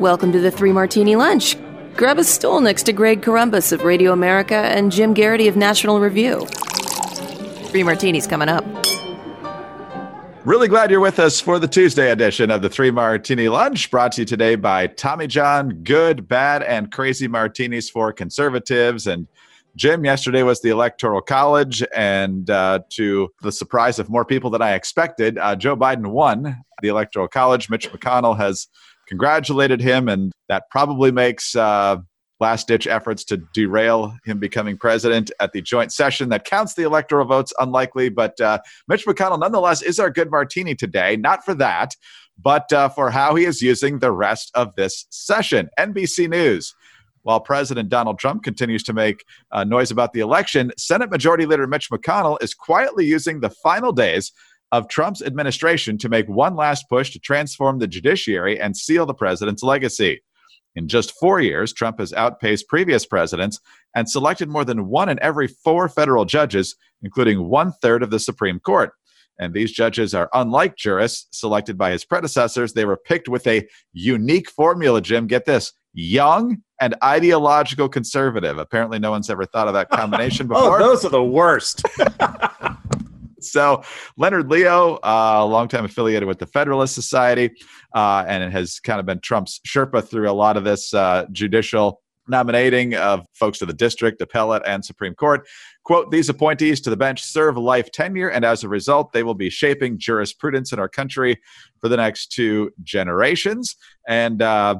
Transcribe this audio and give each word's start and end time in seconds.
Welcome 0.00 0.32
to 0.32 0.40
the 0.40 0.50
Three 0.50 0.72
Martini 0.72 1.14
Lunch. 1.14 1.56
Grab 1.94 2.18
a 2.18 2.24
stool 2.24 2.60
next 2.60 2.84
to 2.84 2.92
Greg 2.92 3.20
Corombos 3.20 3.70
of 3.70 3.84
Radio 3.84 4.12
America 4.12 4.54
and 4.54 4.90
Jim 4.90 5.14
Geraghty 5.14 5.46
of 5.46 5.56
National 5.56 6.00
Review. 6.00 6.46
Three 7.66 7.82
Martinis 7.82 8.26
coming 8.26 8.48
up. 8.48 8.64
Really 10.46 10.68
glad 10.68 10.90
you're 10.90 11.00
with 11.00 11.18
us 11.18 11.38
for 11.38 11.58
the 11.58 11.68
Tuesday 11.68 12.10
edition 12.10 12.50
of 12.50 12.62
the 12.62 12.70
Three 12.70 12.90
Martini 12.90 13.50
Lunch, 13.50 13.90
brought 13.90 14.12
to 14.12 14.22
you 14.22 14.24
today 14.24 14.54
by 14.54 14.86
Tommy 14.86 15.26
John. 15.26 15.82
Good, 15.84 16.26
bad, 16.26 16.62
and 16.62 16.90
crazy 16.90 17.28
martinis 17.28 17.90
for 17.90 18.10
conservatives. 18.10 19.06
And 19.06 19.28
Jim, 19.76 20.04
yesterday 20.04 20.42
was 20.42 20.60
the 20.60 20.70
Electoral 20.70 21.20
College, 21.20 21.82
and 21.94 22.50
uh, 22.50 22.80
to 22.90 23.30
the 23.42 23.52
surprise 23.52 23.98
of 23.98 24.10
more 24.10 24.24
people 24.24 24.50
than 24.50 24.62
I 24.62 24.74
expected, 24.74 25.38
uh, 25.38 25.56
Joe 25.56 25.76
Biden 25.76 26.08
won 26.08 26.62
the 26.82 26.88
Electoral 26.88 27.28
College. 27.28 27.70
Mitch 27.70 27.90
McConnell 27.90 28.36
has 28.36 28.68
congratulated 29.08 29.80
him, 29.80 30.08
and 30.08 30.32
that 30.48 30.64
probably 30.70 31.12
makes 31.12 31.54
uh, 31.54 31.98
last 32.40 32.66
ditch 32.66 32.86
efforts 32.86 33.22
to 33.24 33.36
derail 33.54 34.16
him 34.24 34.38
becoming 34.38 34.76
president 34.76 35.30
at 35.40 35.52
the 35.52 35.62
joint 35.62 35.92
session 35.92 36.30
that 36.30 36.44
counts 36.44 36.74
the 36.74 36.82
electoral 36.82 37.26
votes 37.26 37.52
unlikely. 37.58 38.08
But 38.08 38.40
uh, 38.40 38.58
Mitch 38.88 39.06
McConnell, 39.06 39.38
nonetheless, 39.38 39.82
is 39.82 40.00
our 40.00 40.10
good 40.10 40.30
martini 40.30 40.74
today. 40.74 41.16
Not 41.16 41.44
for 41.44 41.54
that, 41.54 41.94
but 42.42 42.72
uh, 42.72 42.88
for 42.88 43.10
how 43.10 43.34
he 43.34 43.44
is 43.44 43.60
using 43.60 43.98
the 43.98 44.12
rest 44.12 44.50
of 44.54 44.74
this 44.74 45.06
session. 45.10 45.68
NBC 45.78 46.28
News. 46.28 46.74
While 47.22 47.40
President 47.40 47.88
Donald 47.88 48.18
Trump 48.18 48.42
continues 48.42 48.82
to 48.84 48.92
make 48.92 49.24
uh, 49.52 49.64
noise 49.64 49.90
about 49.90 50.12
the 50.12 50.20
election, 50.20 50.72
Senate 50.78 51.10
Majority 51.10 51.46
Leader 51.46 51.66
Mitch 51.66 51.90
McConnell 51.90 52.42
is 52.42 52.54
quietly 52.54 53.04
using 53.04 53.40
the 53.40 53.50
final 53.50 53.92
days 53.92 54.32
of 54.72 54.88
Trump's 54.88 55.22
administration 55.22 55.98
to 55.98 56.08
make 56.08 56.28
one 56.28 56.54
last 56.54 56.88
push 56.88 57.10
to 57.10 57.18
transform 57.18 57.78
the 57.78 57.88
judiciary 57.88 58.58
and 58.58 58.76
seal 58.76 59.04
the 59.04 59.14
president's 59.14 59.62
legacy. 59.62 60.22
In 60.76 60.86
just 60.86 61.18
four 61.18 61.40
years, 61.40 61.72
Trump 61.72 61.98
has 61.98 62.12
outpaced 62.12 62.68
previous 62.68 63.04
presidents 63.04 63.58
and 63.94 64.08
selected 64.08 64.48
more 64.48 64.64
than 64.64 64.86
one 64.86 65.08
in 65.08 65.18
every 65.20 65.48
four 65.48 65.88
federal 65.88 66.24
judges, 66.24 66.76
including 67.02 67.48
one 67.48 67.72
third 67.82 68.02
of 68.04 68.10
the 68.10 68.20
Supreme 68.20 68.60
Court. 68.60 68.92
And 69.40 69.52
these 69.52 69.72
judges 69.72 70.14
are 70.14 70.30
unlike 70.32 70.76
jurists 70.76 71.26
selected 71.36 71.76
by 71.76 71.90
his 71.90 72.04
predecessors. 72.04 72.72
They 72.72 72.84
were 72.84 72.96
picked 72.96 73.28
with 73.28 73.46
a 73.46 73.66
unique 73.92 74.50
formula, 74.50 75.00
Jim. 75.00 75.26
Get 75.26 75.46
this 75.46 75.72
young 75.92 76.58
and 76.80 76.94
ideological 77.04 77.88
conservative. 77.88 78.58
Apparently, 78.58 78.98
no 78.98 79.10
one's 79.10 79.30
ever 79.30 79.44
thought 79.44 79.68
of 79.68 79.74
that 79.74 79.90
combination 79.90 80.46
before. 80.48 80.80
oh, 80.80 80.86
those 80.86 81.04
are 81.04 81.10
the 81.10 81.22
worst. 81.22 81.82
so 83.40 83.82
Leonard 84.16 84.50
Leo, 84.50 84.94
uh, 84.96 85.38
a 85.40 85.46
longtime 85.46 85.84
affiliated 85.84 86.26
with 86.26 86.38
the 86.38 86.46
Federalist 86.46 86.94
Society, 86.94 87.50
uh, 87.94 88.24
and 88.26 88.42
it 88.42 88.52
has 88.52 88.80
kind 88.80 88.98
of 88.98 89.06
been 89.06 89.20
Trump's 89.20 89.60
Sherpa 89.66 90.06
through 90.06 90.28
a 90.28 90.32
lot 90.32 90.56
of 90.56 90.64
this 90.64 90.92
uh, 90.94 91.26
judicial 91.32 92.00
nominating 92.28 92.94
of 92.94 93.26
folks 93.34 93.58
to 93.58 93.66
the 93.66 93.72
district, 93.72 94.22
appellate, 94.22 94.62
and 94.64 94.84
Supreme 94.84 95.14
Court. 95.14 95.46
Quote, 95.84 96.10
these 96.10 96.28
appointees 96.28 96.80
to 96.82 96.90
the 96.90 96.96
bench 96.96 97.22
serve 97.22 97.56
life 97.56 97.90
tenure, 97.90 98.28
and 98.28 98.44
as 98.44 98.62
a 98.62 98.68
result, 98.68 99.12
they 99.12 99.22
will 99.22 99.34
be 99.34 99.50
shaping 99.50 99.98
jurisprudence 99.98 100.72
in 100.72 100.78
our 100.78 100.88
country 100.88 101.40
for 101.80 101.88
the 101.88 101.96
next 101.96 102.28
two 102.32 102.70
generations. 102.82 103.76
And 104.06 104.40
uh, 104.42 104.76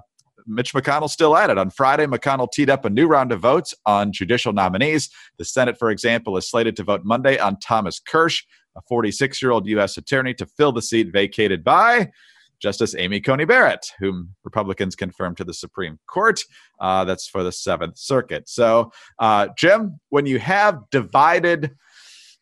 Mitch 0.47 0.73
McConnell 0.73 1.11
still 1.11 1.37
at 1.37 1.51
it. 1.51 1.59
On 1.59 1.71
Friday, 1.71 2.07
McConnell 2.07 2.51
teed 2.51 2.71
up 2.71 2.85
a 2.85 2.91
new 2.91 3.07
round 3.07 3.33
of 3.33 3.41
votes 3.41 3.75
on 3.87 4.13
judicial 4.13 4.53
nominees. 4.53 5.11
The 5.39 5.45
Senate, 5.45 5.79
for 5.79 5.91
example, 5.91 6.37
is 6.37 6.49
slated 6.49 6.77
to 6.77 6.85
vote 6.85 7.03
Monday 7.05 7.39
on 7.39 7.59
Thomas 7.59 8.01
Kirsch, 8.01 8.45
a 8.77 8.81
46 8.89 9.43
year 9.43 9.51
old 9.51 9.67
U.S. 9.67 9.97
attorney, 9.97 10.35
to 10.35 10.47
fill 10.47 10.73
the 10.73 10.83
seat 10.83 11.13
vacated 11.13 11.65
by 11.65 12.11
Justice 12.61 12.95
Amy 12.97 13.21
Coney 13.21 13.45
Barrett, 13.45 13.87
whom 13.99 14.35
Republicans 14.45 14.95
confirmed 14.95 15.39
to 15.39 15.45
the 15.45 15.55
Supreme 15.55 15.99
Court. 16.07 16.45
Uh, 16.79 17.05
that's 17.05 17.27
for 17.27 17.43
the 17.43 17.53
Seventh 17.53 17.99
Circuit. 17.99 18.49
So, 18.49 18.93
uh, 19.19 19.49
Jim, 19.57 19.99
when 20.11 20.27
you 20.27 20.39
have 20.39 20.79
divided 20.91 21.73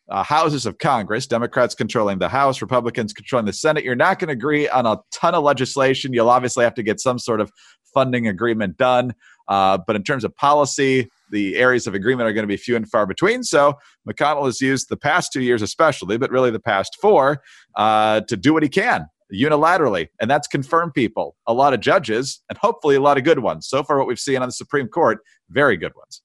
uh, 0.09 0.23
houses 0.23 0.65
of 0.65 0.77
Congress, 0.77 1.27
Democrats 1.27 1.75
controlling 1.75 2.19
the 2.19 2.29
House, 2.29 2.61
Republicans 2.61 3.13
controlling 3.13 3.45
the 3.45 3.53
Senate, 3.53 3.83
you're 3.83 3.95
not 3.95 4.19
going 4.19 4.27
to 4.27 4.33
agree 4.33 4.67
on 4.67 4.85
a 4.85 4.97
ton 5.11 5.35
of 5.35 5.43
legislation. 5.43 6.13
You'll 6.13 6.29
obviously 6.29 6.63
have 6.63 6.73
to 6.75 6.83
get 6.83 6.99
some 6.99 7.19
sort 7.19 7.41
of 7.41 7.51
funding 7.93 8.27
agreement 8.27 8.77
done. 8.77 9.13
Uh, 9.47 9.79
but 9.85 9.95
in 9.95 10.03
terms 10.03 10.23
of 10.23 10.35
policy, 10.35 11.09
the 11.31 11.57
areas 11.57 11.87
of 11.87 11.95
agreement 11.95 12.29
are 12.29 12.33
going 12.33 12.43
to 12.43 12.47
be 12.47 12.57
few 12.57 12.75
and 12.75 12.87
far 12.89 13.05
between. 13.05 13.43
So 13.43 13.73
McConnell 14.07 14.45
has 14.45 14.61
used 14.61 14.89
the 14.89 14.97
past 14.97 15.33
two 15.33 15.41
years, 15.41 15.61
especially, 15.61 16.17
but 16.17 16.29
really 16.29 16.51
the 16.51 16.59
past 16.59 16.97
four, 17.01 17.41
uh, 17.75 18.21
to 18.21 18.37
do 18.37 18.53
what 18.53 18.63
he 18.63 18.69
can 18.69 19.07
unilaterally. 19.33 20.07
And 20.19 20.29
that's 20.29 20.47
confirmed 20.47 20.93
people, 20.93 21.35
a 21.45 21.53
lot 21.53 21.73
of 21.73 21.79
judges, 21.79 22.41
and 22.49 22.57
hopefully 22.57 22.95
a 22.95 23.01
lot 23.01 23.17
of 23.17 23.23
good 23.23 23.39
ones. 23.39 23.67
So 23.67 23.83
far, 23.83 23.97
what 23.97 24.07
we've 24.07 24.19
seen 24.19 24.37
on 24.37 24.47
the 24.47 24.53
Supreme 24.53 24.87
Court, 24.87 25.19
very 25.49 25.77
good 25.77 25.95
ones. 25.95 26.21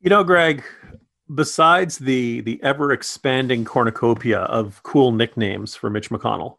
You 0.00 0.10
know, 0.10 0.24
Greg, 0.24 0.62
besides 1.34 1.98
the 1.98 2.40
the 2.40 2.60
ever 2.62 2.92
expanding 2.92 3.64
cornucopia 3.64 4.40
of 4.40 4.82
cool 4.82 5.12
nicknames 5.12 5.74
for 5.74 5.90
Mitch 5.90 6.10
McConnell, 6.10 6.58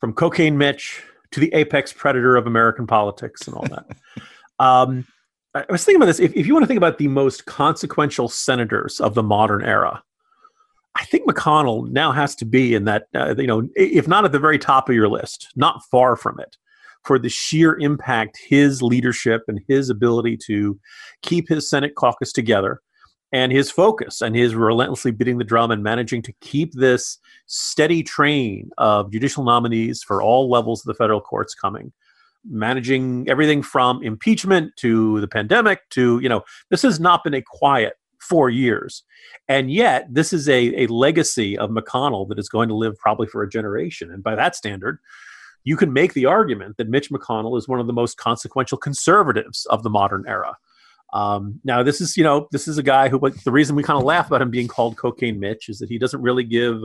from 0.00 0.12
Cocaine 0.12 0.58
Mitch 0.58 1.02
to 1.34 1.40
the 1.40 1.52
apex 1.52 1.92
predator 1.92 2.36
of 2.36 2.46
American 2.46 2.86
politics 2.86 3.48
and 3.48 3.56
all 3.56 3.66
that. 3.66 3.86
um, 4.60 5.04
I 5.52 5.64
was 5.68 5.84
thinking 5.84 5.96
about 5.96 6.06
this. 6.06 6.20
If, 6.20 6.32
if 6.36 6.46
you 6.46 6.54
want 6.54 6.62
to 6.62 6.68
think 6.68 6.78
about 6.78 6.98
the 6.98 7.08
most 7.08 7.44
consequential 7.44 8.28
senators 8.28 9.00
of 9.00 9.14
the 9.14 9.22
modern 9.22 9.64
era, 9.64 10.00
I 10.94 11.04
think 11.06 11.28
McConnell 11.28 11.90
now 11.90 12.12
has 12.12 12.36
to 12.36 12.44
be 12.44 12.74
in 12.74 12.84
that, 12.84 13.08
uh, 13.16 13.34
you 13.36 13.48
know, 13.48 13.68
if 13.74 14.06
not 14.06 14.24
at 14.24 14.30
the 14.30 14.38
very 14.38 14.60
top 14.60 14.88
of 14.88 14.94
your 14.94 15.08
list, 15.08 15.48
not 15.56 15.82
far 15.90 16.14
from 16.14 16.38
it, 16.38 16.56
for 17.02 17.18
the 17.18 17.28
sheer 17.28 17.76
impact 17.80 18.38
his 18.48 18.80
leadership 18.80 19.42
and 19.48 19.60
his 19.66 19.90
ability 19.90 20.38
to 20.46 20.78
keep 21.22 21.48
his 21.48 21.68
Senate 21.68 21.96
caucus 21.96 22.32
together 22.32 22.80
and 23.34 23.50
his 23.50 23.68
focus 23.68 24.22
and 24.22 24.36
his 24.36 24.54
relentlessly 24.54 25.10
beating 25.10 25.38
the 25.38 25.44
drum 25.44 25.72
and 25.72 25.82
managing 25.82 26.22
to 26.22 26.32
keep 26.40 26.72
this 26.72 27.18
steady 27.46 28.00
train 28.00 28.70
of 28.78 29.10
judicial 29.10 29.42
nominees 29.42 30.04
for 30.04 30.22
all 30.22 30.48
levels 30.48 30.82
of 30.82 30.86
the 30.86 30.94
federal 30.94 31.20
courts 31.20 31.52
coming. 31.52 31.92
Managing 32.48 33.28
everything 33.28 33.60
from 33.60 34.04
impeachment 34.04 34.70
to 34.76 35.20
the 35.20 35.26
pandemic 35.26 35.80
to 35.90 36.20
you 36.20 36.28
know 36.28 36.42
this 36.70 36.82
has 36.82 37.00
not 37.00 37.24
been 37.24 37.34
a 37.34 37.42
quiet 37.42 37.94
four 38.20 38.50
years. 38.50 39.02
And 39.48 39.70
yet 39.70 40.06
this 40.14 40.32
is 40.32 40.48
a, 40.48 40.84
a 40.84 40.86
legacy 40.86 41.58
of 41.58 41.70
mcconnell 41.70 42.28
that 42.28 42.38
is 42.38 42.48
going 42.48 42.68
to 42.68 42.76
live 42.76 42.96
probably 42.98 43.26
for 43.26 43.42
a 43.42 43.50
generation. 43.50 44.12
And 44.12 44.22
by 44.22 44.36
that 44.36 44.54
standard 44.54 45.00
you 45.64 45.76
can 45.76 45.92
make 45.92 46.12
the 46.12 46.26
argument 46.26 46.76
that 46.76 46.88
mitch 46.88 47.10
mcconnell 47.10 47.58
is 47.58 47.66
one 47.66 47.80
of 47.80 47.86
the 47.88 47.92
most 47.92 48.16
consequential 48.16 48.78
conservatives 48.78 49.66
of 49.70 49.82
the 49.82 49.90
modern 49.90 50.24
era 50.28 50.56
um, 51.14 51.60
now, 51.62 51.82
this 51.84 52.00
is 52.00 52.16
you 52.16 52.24
know 52.24 52.48
this 52.50 52.66
is 52.66 52.76
a 52.76 52.82
guy 52.82 53.08
who 53.08 53.20
the 53.44 53.52
reason 53.52 53.76
we 53.76 53.84
kind 53.84 53.98
of 53.98 54.04
laugh 54.04 54.26
about 54.26 54.42
him 54.42 54.50
being 54.50 54.68
called 54.68 54.96
Cocaine 54.96 55.38
Mitch 55.38 55.68
is 55.68 55.78
that 55.78 55.88
he 55.88 55.96
doesn't 55.96 56.20
really 56.20 56.42
give 56.42 56.82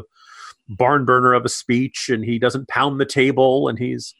barn 0.69 1.03
burner 1.03 1.33
of 1.33 1.45
a 1.45 1.49
speech 1.49 2.09
and 2.09 2.23
he 2.23 2.37
doesn't 2.37 2.67
pound 2.67 3.01
the 3.01 3.05
table 3.05 3.67
and 3.67 3.79
he's 3.79 4.13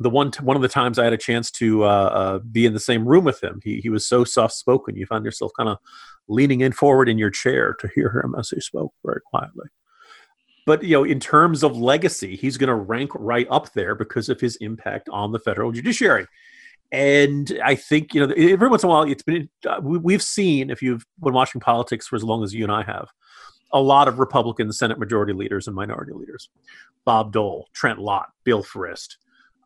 the 0.00 0.08
one 0.08 0.30
t- 0.30 0.42
one 0.42 0.56
of 0.56 0.62
the 0.62 0.68
times 0.68 0.98
I 0.98 1.04
had 1.04 1.12
a 1.12 1.18
chance 1.18 1.50
to 1.52 1.84
uh, 1.84 1.86
uh, 1.86 2.38
be 2.38 2.64
in 2.64 2.72
the 2.72 2.80
same 2.80 3.06
room 3.06 3.24
with 3.24 3.44
him. 3.44 3.60
He 3.62 3.80
he 3.80 3.90
was 3.90 4.06
so 4.06 4.24
soft 4.24 4.54
spoken. 4.54 4.96
You 4.96 5.04
found 5.04 5.26
yourself 5.26 5.52
kind 5.56 5.68
of 5.68 5.76
leaning 6.26 6.62
in 6.62 6.72
forward 6.72 7.10
in 7.10 7.18
your 7.18 7.30
chair 7.30 7.74
to 7.80 7.88
hear 7.94 8.22
him 8.24 8.34
as 8.38 8.48
he 8.48 8.60
spoke 8.60 8.94
very 9.04 9.20
quietly. 9.20 9.66
But 10.64 10.82
you 10.82 10.96
know, 10.96 11.04
in 11.04 11.20
terms 11.20 11.62
of 11.62 11.76
legacy, 11.76 12.34
he's 12.34 12.56
going 12.56 12.68
to 12.68 12.74
rank 12.74 13.10
right 13.14 13.46
up 13.50 13.74
there 13.74 13.94
because 13.94 14.30
of 14.30 14.40
his 14.40 14.56
impact 14.56 15.10
on 15.12 15.32
the 15.32 15.38
federal 15.38 15.70
judiciary 15.70 16.26
and 16.94 17.60
I 17.64 17.74
think 17.74 18.14
you 18.14 18.24
know 18.24 18.32
every 18.36 18.68
once 18.68 18.84
in 18.84 18.88
a 18.88 18.92
while 18.92 19.02
it's 19.02 19.24
been 19.24 19.48
uh, 19.68 19.80
we, 19.82 20.12
have 20.12 20.22
seen 20.22 20.70
if 20.70 20.80
you've 20.80 21.04
been 21.20 21.34
watching 21.34 21.60
politics 21.60 22.06
for 22.06 22.14
as 22.14 22.22
long 22.22 22.44
as 22.44 22.54
you 22.54 22.62
and 22.62 22.72
I 22.72 22.84
have 22.84 23.08
a 23.72 23.80
lot 23.80 24.06
of 24.06 24.20
Republican 24.20 24.70
Senate 24.70 25.00
majority 25.00 25.32
leaders 25.32 25.66
and 25.66 25.74
minority 25.74 26.12
leaders, 26.12 26.48
Bob 27.04 27.32
Dole, 27.32 27.66
Trent 27.72 27.98
Lott, 27.98 28.28
Bill 28.44 28.62
Frist, 28.62 29.16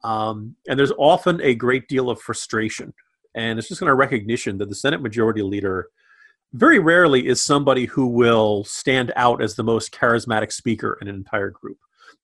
um, 0.03 0.57
and 0.67 0.79
there's 0.79 0.93
often 0.97 1.39
a 1.43 1.55
great 1.55 1.87
deal 1.87 2.09
of 2.09 2.19
frustration, 2.19 2.95
and 3.35 3.59
it's 3.59 3.69
just 3.69 3.81
kind 3.81 3.93
of 3.93 3.99
recognition 3.99 4.57
that 4.57 4.71
the 4.71 4.75
Senate 4.75 5.03
majority 5.03 5.43
leader 5.43 5.89
very 6.55 6.79
rarely 6.79 7.27
is 7.27 7.43
somebody 7.43 7.85
who 7.85 8.07
will 8.07 8.65
stand 8.65 9.13
out 9.17 9.43
as 9.43 9.55
the 9.55 9.63
most 9.63 9.93
charismatic 9.93 10.51
speaker 10.51 10.97
in 11.03 11.09
an 11.09 11.15
entire 11.15 11.51
group. 11.51 11.77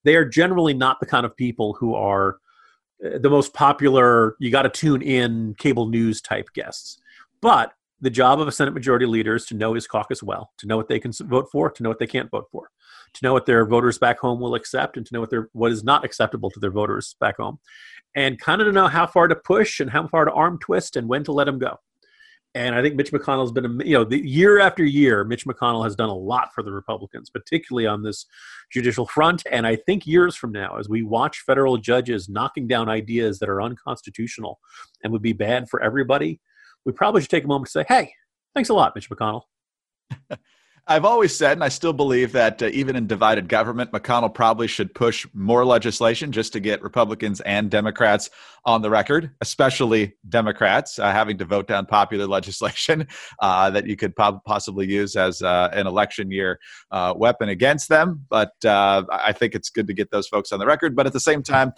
they 0.05 0.17
are 0.17 0.25
generally 0.25 0.73
not 0.73 0.99
the 0.99 1.06
kind 1.06 1.27
of 1.27 1.37
people 1.37 1.75
who 1.75 1.95
are 1.95 2.39
the 3.05 3.31
most 3.31 3.53
popular, 3.53 4.37
you 4.39 4.51
got 4.51 4.62
to 4.62 4.71
tune 4.71 5.03
in 5.03 5.55
cable 5.59 5.87
news 5.87 6.21
type 6.21 6.49
guests. 6.55 6.99
But 7.41 7.73
the 8.01 8.11
job 8.11 8.41
of 8.41 8.49
a 8.49 8.53
Senate 8.53 8.75
Majority 8.75 9.06
Leader 9.06 9.35
is 9.35 9.45
to 9.47 9.55
know 9.55 9.75
his 9.75 9.87
caucus 9.87 10.23
well, 10.23 10.51
to 10.59 10.67
know 10.67 10.77
what 10.77 10.89
they 10.89 10.99
can 10.99 11.12
vote 11.12 11.49
for, 11.53 11.71
to 11.71 11.83
know 11.83 11.89
what 11.89 11.99
they 11.99 12.06
can't 12.06 12.31
vote 12.31 12.47
for, 12.51 12.71
to 13.12 13.25
know 13.25 13.33
what 13.33 13.47
their 13.47 13.67
voters 13.67 13.99
back 13.99 14.19
home 14.19 14.41
will 14.41 14.55
accept, 14.55 14.97
and 14.97 15.06
to 15.06 15.15
know 15.15 15.21
what 15.21 15.31
their 15.31 15.49
what 15.53 15.71
is 15.71 15.85
not 15.85 16.05
acceptable 16.05 16.51
to 16.51 16.61
their 16.61 16.71
voters 16.71 17.15
back 17.21 17.37
home, 17.37 17.59
and 18.15 18.41
kind 18.41 18.61
of 18.61 18.67
to 18.67 18.73
know 18.73 18.89
how 18.89 19.06
far 19.06 19.29
to 19.29 19.37
push 19.37 19.81
and 19.81 19.91
how 19.91 20.06
far 20.06 20.25
to 20.25 20.33
arm 20.33 20.59
twist 20.59 20.97
and 20.97 21.09
when 21.09 21.25
to 21.25 21.33
let 21.33 21.45
them 21.45 21.59
go. 21.59 21.79
And 22.55 22.77
I 22.77 22.83
think 22.83 22.95
Mitch 22.95 23.11
McConnell's 23.11 23.51
been, 23.51 23.81
you 23.85 23.95
know, 23.95 24.05
the 24.05 24.25
year 24.25 24.61
after 24.61 24.85
year, 24.85 25.25
Mitch 25.25 25.45
McConnell 25.45 25.83
has 25.83 25.97
done 25.97 26.09
a 26.09 26.15
lot 26.15 26.55
for 26.55 26.62
the 26.62 26.71
Republicans, 26.71 27.29
particularly 27.29 27.87
on 27.87 28.05
this 28.05 28.27
judicial 28.71 29.06
front. 29.06 29.43
And 29.51 29.67
I 29.67 29.75
think 29.75 30.06
years 30.06 30.37
from 30.37 30.53
now, 30.53 30.77
as 30.79 30.89
we 30.89 31.03
watch 31.03 31.41
federal 31.41 31.79
judges 31.79 32.29
knocking 32.29 32.69
down 32.69 32.89
ideas 32.89 33.41
that 33.41 33.49
are 33.49 33.61
unconstitutional 33.61 34.61
and 35.03 35.12
would 35.12 35.23
be 35.23 35.33
bad 35.33 35.69
for 35.69 35.83
everybody, 35.83 36.41
we 36.85 36.93
probably 36.93 37.23
should 37.23 37.31
take 37.31 37.45
a 37.45 37.49
moment 37.49 37.67
to 37.67 37.73
say, 37.73 37.85
hey, 37.89 38.12
thanks 38.55 38.69
a 38.69 38.75
lot, 38.75 38.93
Mitch 38.95 39.11
McConnell. 39.11 39.43
I've 40.87 41.06
always 41.06 41.35
said, 41.35 41.53
and 41.53 41.65
I 41.65 41.71
still 41.71 41.95
believe 41.95 42.33
that 42.33 42.62
uh, 42.62 42.67
even 42.67 42.95
in 42.95 43.06
divided 43.06 43.49
government, 43.49 43.91
McConnell 43.91 44.33
probably 44.33 44.67
should 44.67 44.95
push 44.95 45.27
more 45.33 45.65
legislation 45.65 46.31
just 46.31 46.53
to 46.53 46.61
get 46.61 46.83
Republicans 46.83 47.41
and 47.41 47.71
Democrats 47.71 48.29
on 48.67 48.83
the 48.83 48.91
record, 48.91 49.31
especially 49.41 50.15
Democrats 50.29 50.99
uh, 50.99 51.13
having 51.13 51.39
to 51.39 51.45
vote 51.45 51.67
down 51.67 51.87
popular 51.87 52.27
legislation 52.39 53.07
uh, 53.41 53.71
that 53.71 53.87
you 53.87 53.97
could 53.97 54.17
po- 54.17 54.41
possibly 54.47 54.87
use 54.87 55.17
as 55.17 55.43
uh, 55.43 55.69
an 55.73 55.87
election 55.87 56.31
year 56.31 56.59
uh, 56.91 57.13
weapon 57.17 57.49
against 57.49 57.89
them. 57.89 58.25
But 58.29 58.53
uh, 58.65 59.05
I 59.11 59.33
think 59.33 59.55
it's 59.55 59.71
good 59.71 59.87
to 59.87 59.95
get 59.95 60.11
those 60.11 60.29
folks 60.29 60.53
on 60.53 60.59
the 60.59 60.67
record. 60.67 60.97
But 60.97 61.07
at 61.07 61.13
the 61.13 61.21
same 61.21 61.43
time, 61.43 61.73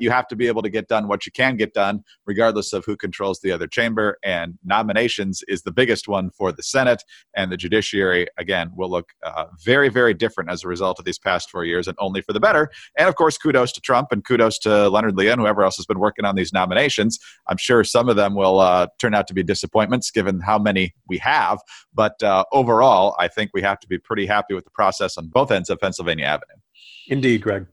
you 0.00 0.10
have 0.10 0.26
to 0.28 0.36
be 0.36 0.46
able 0.46 0.62
to 0.62 0.70
get 0.70 0.88
done 0.88 1.08
what 1.08 1.26
you 1.26 1.32
can 1.32 1.56
get 1.56 1.74
done, 1.74 2.02
regardless 2.26 2.72
of 2.72 2.84
who 2.84 2.96
controls 2.96 3.40
the 3.40 3.52
other 3.52 3.66
chamber. 3.66 4.18
And 4.24 4.58
nominations 4.64 5.42
is 5.48 5.62
the 5.62 5.72
biggest 5.72 6.08
one 6.08 6.30
for 6.30 6.52
the 6.52 6.62
Senate 6.62 7.02
and 7.34 7.50
the 7.52 7.56
judiciary 7.56 8.26
again, 8.38 8.70
will 8.74 8.90
look 8.90 9.12
uh, 9.22 9.46
very, 9.64 9.88
very 9.88 10.14
different 10.14 10.50
as 10.50 10.64
a 10.64 10.68
result 10.68 10.98
of 10.98 11.04
these 11.04 11.18
past 11.18 11.50
four 11.50 11.64
years 11.64 11.88
and 11.88 11.96
only 11.98 12.20
for 12.20 12.32
the 12.32 12.40
better. 12.40 12.70
And 12.98 13.08
of 13.08 13.14
course, 13.14 13.38
kudos 13.38 13.72
to 13.72 13.80
Trump 13.80 14.08
and 14.10 14.24
kudos 14.24 14.58
to 14.60 14.88
Leonard 14.88 15.16
Leo 15.16 15.32
and 15.32 15.40
whoever 15.40 15.62
else 15.62 15.76
has 15.76 15.86
been 15.86 15.98
working 15.98 16.21
on 16.24 16.34
these 16.34 16.52
nominations. 16.52 17.18
I'm 17.48 17.56
sure 17.56 17.84
some 17.84 18.08
of 18.08 18.16
them 18.16 18.34
will 18.34 18.60
uh, 18.60 18.88
turn 18.98 19.14
out 19.14 19.26
to 19.28 19.34
be 19.34 19.42
disappointments 19.42 20.10
given 20.10 20.40
how 20.40 20.58
many 20.58 20.94
we 21.08 21.18
have. 21.18 21.58
But 21.94 22.22
uh, 22.22 22.44
overall, 22.52 23.14
I 23.18 23.28
think 23.28 23.50
we 23.54 23.62
have 23.62 23.80
to 23.80 23.88
be 23.88 23.98
pretty 23.98 24.26
happy 24.26 24.54
with 24.54 24.64
the 24.64 24.70
process 24.70 25.16
on 25.16 25.28
both 25.28 25.50
ends 25.50 25.70
of 25.70 25.80
Pennsylvania 25.80 26.24
Avenue. 26.26 26.60
Indeed, 27.08 27.42
Greg. 27.42 27.66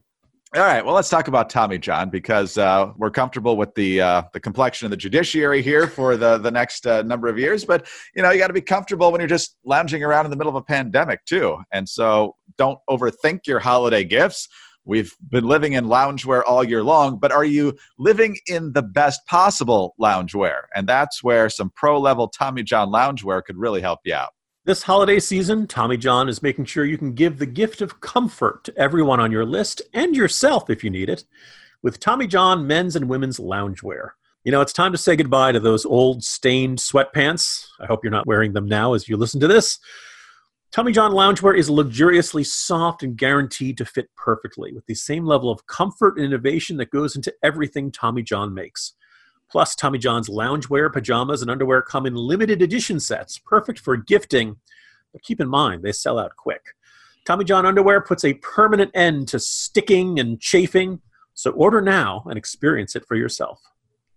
All 0.56 0.62
right. 0.62 0.84
Well, 0.84 0.96
let's 0.96 1.08
talk 1.08 1.28
about 1.28 1.48
Tommy 1.48 1.78
John 1.78 2.10
because 2.10 2.58
uh, 2.58 2.92
we're 2.96 3.12
comfortable 3.12 3.56
with 3.56 3.72
the 3.76 4.00
uh, 4.00 4.22
the 4.32 4.40
complexion 4.40 4.86
of 4.86 4.90
the 4.90 4.96
judiciary 4.96 5.62
here 5.62 5.86
for 5.86 6.16
the 6.16 6.38
the 6.38 6.50
next 6.50 6.88
uh, 6.88 7.02
number 7.02 7.28
of 7.28 7.38
years. 7.38 7.64
But 7.64 7.86
you 8.16 8.22
know, 8.22 8.32
you 8.32 8.40
got 8.40 8.48
to 8.48 8.52
be 8.52 8.60
comfortable 8.60 9.12
when 9.12 9.20
you're 9.20 9.28
just 9.28 9.56
lounging 9.64 10.02
around 10.02 10.24
in 10.24 10.32
the 10.32 10.36
middle 10.36 10.50
of 10.50 10.56
a 10.56 10.62
pandemic 10.62 11.24
too. 11.24 11.58
And 11.72 11.88
so, 11.88 12.34
don't 12.58 12.80
overthink 12.90 13.46
your 13.46 13.60
holiday 13.60 14.02
gifts. 14.02 14.48
We've 14.84 15.14
been 15.28 15.44
living 15.44 15.74
in 15.74 15.84
loungewear 15.84 16.42
all 16.46 16.64
year 16.64 16.82
long, 16.82 17.18
but 17.18 17.32
are 17.32 17.44
you 17.44 17.76
living 17.98 18.36
in 18.46 18.72
the 18.72 18.82
best 18.82 19.26
possible 19.26 19.94
loungewear? 20.00 20.62
And 20.74 20.88
that's 20.88 21.22
where 21.22 21.48
some 21.48 21.70
pro 21.76 22.00
level 22.00 22.28
Tommy 22.28 22.62
John 22.62 22.88
loungewear 22.88 23.44
could 23.44 23.56
really 23.56 23.80
help 23.80 24.00
you 24.04 24.14
out. 24.14 24.30
This 24.64 24.82
holiday 24.82 25.20
season, 25.20 25.66
Tommy 25.66 25.96
John 25.96 26.28
is 26.28 26.42
making 26.42 26.66
sure 26.66 26.84
you 26.84 26.98
can 26.98 27.14
give 27.14 27.38
the 27.38 27.46
gift 27.46 27.80
of 27.80 28.00
comfort 28.00 28.64
to 28.64 28.76
everyone 28.76 29.20
on 29.20 29.32
your 29.32 29.46
list 29.46 29.82
and 29.94 30.14
yourself 30.14 30.68
if 30.68 30.84
you 30.84 30.90
need 30.90 31.08
it 31.08 31.24
with 31.82 32.00
Tommy 32.00 32.26
John 32.26 32.66
men's 32.66 32.96
and 32.96 33.08
women's 33.08 33.38
loungewear. 33.38 34.10
You 34.44 34.52
know, 34.52 34.60
it's 34.60 34.72
time 34.72 34.92
to 34.92 34.98
say 34.98 35.16
goodbye 35.16 35.52
to 35.52 35.60
those 35.60 35.84
old 35.84 36.24
stained 36.24 36.78
sweatpants. 36.78 37.66
I 37.80 37.86
hope 37.86 38.00
you're 38.02 38.10
not 38.10 38.26
wearing 38.26 38.52
them 38.52 38.66
now 38.66 38.94
as 38.94 39.08
you 39.08 39.16
listen 39.16 39.40
to 39.40 39.48
this. 39.48 39.78
Tommy 40.72 40.92
John 40.92 41.10
loungewear 41.10 41.58
is 41.58 41.68
luxuriously 41.68 42.44
soft 42.44 43.02
and 43.02 43.16
guaranteed 43.16 43.76
to 43.78 43.84
fit 43.84 44.08
perfectly 44.16 44.72
with 44.72 44.86
the 44.86 44.94
same 44.94 45.24
level 45.24 45.50
of 45.50 45.66
comfort 45.66 46.16
and 46.16 46.24
innovation 46.24 46.76
that 46.76 46.92
goes 46.92 47.16
into 47.16 47.34
everything 47.42 47.90
Tommy 47.90 48.22
John 48.22 48.54
makes. 48.54 48.92
Plus, 49.50 49.74
Tommy 49.74 49.98
John's 49.98 50.28
loungewear, 50.28 50.92
pajamas, 50.92 51.42
and 51.42 51.50
underwear 51.50 51.82
come 51.82 52.06
in 52.06 52.14
limited 52.14 52.62
edition 52.62 53.00
sets, 53.00 53.36
perfect 53.36 53.80
for 53.80 53.96
gifting. 53.96 54.58
But 55.12 55.22
keep 55.22 55.40
in 55.40 55.48
mind, 55.48 55.82
they 55.82 55.90
sell 55.90 56.20
out 56.20 56.36
quick. 56.36 56.62
Tommy 57.24 57.44
John 57.44 57.66
underwear 57.66 58.00
puts 58.00 58.24
a 58.24 58.34
permanent 58.34 58.92
end 58.94 59.26
to 59.28 59.40
sticking 59.40 60.20
and 60.20 60.40
chafing, 60.40 61.00
so 61.34 61.50
order 61.50 61.80
now 61.80 62.22
and 62.26 62.38
experience 62.38 62.94
it 62.94 63.04
for 63.06 63.16
yourself 63.16 63.60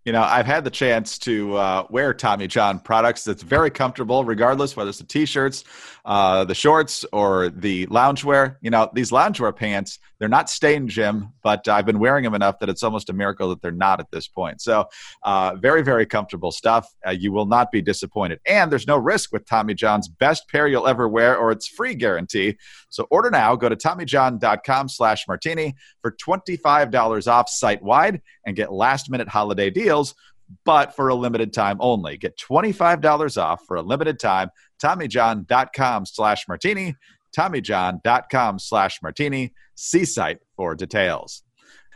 you 0.05 0.11
know, 0.11 0.21
I've 0.21 0.45
had 0.45 0.63
the 0.63 0.69
chance 0.69 1.17
to 1.19 1.55
uh, 1.55 1.87
wear 1.89 2.13
Tommy 2.13 2.47
John 2.47 2.79
products. 2.79 3.23
That's 3.23 3.43
very 3.43 3.69
comfortable, 3.69 4.25
regardless 4.25 4.75
whether 4.75 4.89
it's 4.89 4.99
the 4.99 5.05
t-shirts, 5.05 5.63
uh, 6.03 6.43
the 6.43 6.55
shorts, 6.55 7.05
or 7.13 7.49
the 7.49 7.87
loungewear. 7.87 8.57
You 8.61 8.69
know, 8.69 8.89
these 8.93 9.11
loungewear 9.11 9.55
pants, 9.55 9.99
they're 10.23 10.29
not 10.29 10.49
stained, 10.49 10.87
Jim, 10.87 11.33
but 11.43 11.67
I've 11.67 11.85
been 11.85 11.99
wearing 11.99 12.23
them 12.23 12.33
enough 12.33 12.59
that 12.59 12.69
it's 12.69 12.81
almost 12.81 13.09
a 13.09 13.13
miracle 13.13 13.49
that 13.49 13.61
they're 13.61 13.73
not 13.73 13.99
at 13.99 14.09
this 14.09 14.25
point. 14.25 14.61
So, 14.61 14.87
uh, 15.23 15.55
very, 15.55 15.81
very 15.81 16.05
comfortable 16.05 16.53
stuff. 16.53 16.87
Uh, 17.05 17.09
you 17.09 17.33
will 17.33 17.45
not 17.45 17.73
be 17.73 17.81
disappointed. 17.81 18.39
And 18.45 18.71
there's 18.71 18.87
no 18.87 18.95
risk 18.95 19.33
with 19.33 19.45
Tommy 19.45 19.73
John's 19.73 20.07
best 20.07 20.47
pair 20.47 20.65
you'll 20.65 20.87
ever 20.87 21.09
wear 21.09 21.37
or 21.37 21.51
its 21.51 21.67
free 21.67 21.93
guarantee. 21.93 22.55
So 22.87 23.05
order 23.11 23.29
now. 23.29 23.57
Go 23.57 23.67
to 23.67 23.75
TommyJohn.com 23.75 24.87
slash 24.87 25.27
martini 25.27 25.75
for 26.01 26.13
$25 26.13 27.27
off 27.29 27.49
site 27.49 27.83
wide 27.83 28.21
and 28.45 28.55
get 28.55 28.71
last 28.71 29.09
minute 29.09 29.27
holiday 29.27 29.69
deals, 29.69 30.15
but 30.63 30.95
for 30.95 31.09
a 31.09 31.15
limited 31.15 31.51
time 31.51 31.75
only. 31.81 32.15
Get 32.15 32.37
$25 32.37 33.41
off 33.41 33.65
for 33.67 33.75
a 33.75 33.81
limited 33.81 34.21
time. 34.21 34.51
TommyJohn.com 34.81 36.05
slash 36.05 36.47
martini. 36.47 36.95
TommyJohn.com 37.35 38.59
slash 38.59 39.01
martini. 39.01 39.53
See 39.75 40.05
site 40.05 40.39
for 40.55 40.75
details. 40.75 41.43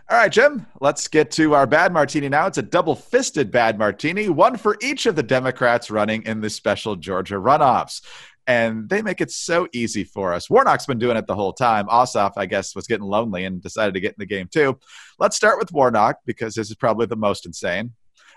All 0.09 0.17
right, 0.17 0.31
Jim, 0.31 0.65
let's 0.79 1.07
get 1.09 1.31
to 1.31 1.53
our 1.53 1.67
bad 1.67 1.91
martini 1.91 2.29
now. 2.29 2.47
It's 2.47 2.57
a 2.57 2.61
double 2.61 2.95
fisted 2.95 3.51
bad 3.51 3.77
martini, 3.77 4.29
one 4.29 4.55
for 4.55 4.77
each 4.81 5.05
of 5.05 5.17
the 5.17 5.23
Democrats 5.23 5.91
running 5.91 6.23
in 6.23 6.39
the 6.39 6.49
special 6.49 6.95
Georgia 6.95 7.35
runoffs 7.35 8.01
and 8.47 8.87
they 8.87 9.01
make 9.01 9.19
it 9.19 9.29
so 9.29 9.67
easy 9.73 10.05
for 10.05 10.33
us. 10.33 10.49
Warnock's 10.49 10.85
been 10.85 10.99
doing 10.99 11.17
it 11.17 11.27
the 11.27 11.35
whole 11.35 11.51
time. 11.51 11.85
Ossoff, 11.87 12.33
I 12.37 12.45
guess, 12.45 12.75
was 12.75 12.87
getting 12.87 13.05
lonely 13.05 13.43
and 13.43 13.61
decided 13.61 13.93
to 13.93 13.99
get 13.99 14.11
in 14.11 14.19
the 14.19 14.25
game 14.25 14.47
too. 14.47 14.79
Let's 15.19 15.35
start 15.35 15.59
with 15.59 15.73
Warnock 15.73 16.19
because 16.25 16.55
this 16.55 16.69
is 16.69 16.75
probably 16.75 17.05
the 17.05 17.17
most 17.17 17.45
insane. 17.45 17.91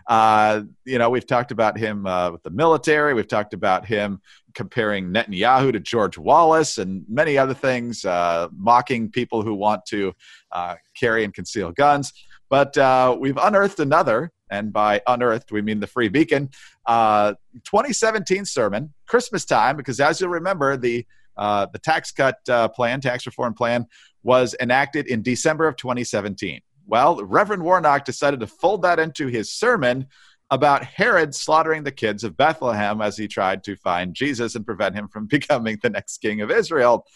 Uh, 0.06 0.62
you 0.84 0.98
know, 0.98 1.10
we've 1.10 1.26
talked 1.26 1.52
about 1.52 1.78
him 1.78 2.06
uh, 2.06 2.30
with 2.30 2.42
the 2.42 2.50
military. 2.50 3.14
We've 3.14 3.28
talked 3.28 3.54
about 3.54 3.86
him 3.86 4.20
comparing 4.54 5.12
Netanyahu 5.12 5.72
to 5.72 5.80
George 5.80 6.18
Wallace 6.18 6.78
and 6.78 7.04
many 7.08 7.38
other 7.38 7.54
things, 7.54 8.04
uh, 8.04 8.48
mocking 8.56 9.10
people 9.10 9.42
who 9.42 9.54
want 9.54 9.86
to 9.86 10.12
uh, 10.52 10.76
carry 10.98 11.24
and 11.24 11.32
conceal 11.32 11.72
guns. 11.72 12.12
But 12.48 12.76
uh, 12.76 13.16
we've 13.18 13.36
unearthed 13.36 13.78
another 13.78 14.32
and 14.50 14.72
by 14.72 15.00
unearthed 15.06 15.52
we 15.52 15.62
mean 15.62 15.78
the 15.78 15.86
Free 15.86 16.08
Beacon, 16.08 16.50
uh, 16.86 17.34
2017 17.64 18.44
sermon, 18.44 18.92
Christmas 19.06 19.44
time, 19.44 19.76
because 19.76 20.00
as 20.00 20.20
you'll 20.20 20.30
remember, 20.30 20.76
the 20.76 21.06
the 21.36 21.80
tax 21.82 22.10
cut 22.10 22.38
plan, 22.74 23.00
tax 23.00 23.26
reform 23.26 23.54
plan, 23.54 23.86
was 24.22 24.56
enacted 24.60 25.06
in 25.06 25.22
December 25.22 25.68
of 25.68 25.76
2017. 25.76 26.60
Well, 26.90 27.24
Reverend 27.24 27.62
Warnock 27.62 28.04
decided 28.04 28.40
to 28.40 28.46
fold 28.46 28.82
that 28.82 28.98
into 28.98 29.28
his 29.28 29.52
sermon 29.52 30.08
about 30.50 30.84
Herod 30.84 31.34
slaughtering 31.34 31.84
the 31.84 31.92
kids 31.92 32.24
of 32.24 32.36
Bethlehem 32.36 33.00
as 33.00 33.16
he 33.16 33.28
tried 33.28 33.64
to 33.64 33.76
find 33.76 34.12
Jesus 34.12 34.56
and 34.56 34.66
prevent 34.66 34.96
him 34.96 35.08
from 35.08 35.26
becoming 35.28 35.78
the 35.82 35.90
next 35.90 36.18
king 36.18 36.42
of 36.42 36.50
Israel. 36.50 37.06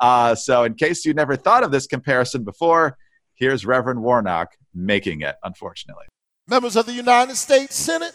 Uh, 0.00 0.34
so, 0.34 0.64
in 0.64 0.74
case 0.74 1.04
you 1.04 1.12
never 1.12 1.36
thought 1.36 1.64
of 1.64 1.70
this 1.70 1.86
comparison 1.86 2.44
before, 2.44 2.96
here's 3.34 3.66
Reverend 3.66 4.02
Warnock 4.02 4.52
making 4.72 5.20
it, 5.20 5.36
unfortunately 5.42 6.06
members 6.46 6.76
of 6.76 6.86
the 6.86 6.92
United 6.92 7.36
States 7.36 7.74
Senate 7.74 8.14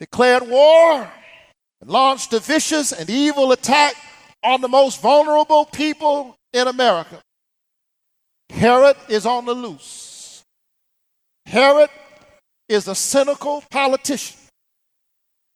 declared 0.00 0.48
war 0.48 1.10
and 1.80 1.90
launched 1.90 2.32
a 2.32 2.40
vicious 2.40 2.92
and 2.92 3.08
evil 3.08 3.52
attack 3.52 3.94
on 4.42 4.60
the 4.60 4.68
most 4.68 5.00
vulnerable 5.00 5.64
people 5.64 6.36
in 6.52 6.66
America. 6.66 7.20
Herod 8.50 8.96
is 9.08 9.26
on 9.26 9.44
the 9.44 9.54
loose. 9.54 10.07
Herod 11.48 11.88
is 12.68 12.88
a 12.88 12.94
cynical 12.94 13.64
politician 13.70 14.36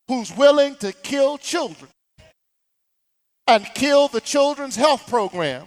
who's 0.09 0.35
willing 0.35 0.75
to 0.77 0.91
kill 0.93 1.37
children 1.37 1.91
and 3.47 3.67
kill 3.75 4.09
the 4.09 4.23
children's 4.23 4.75
health 4.75 5.07
program 5.07 5.67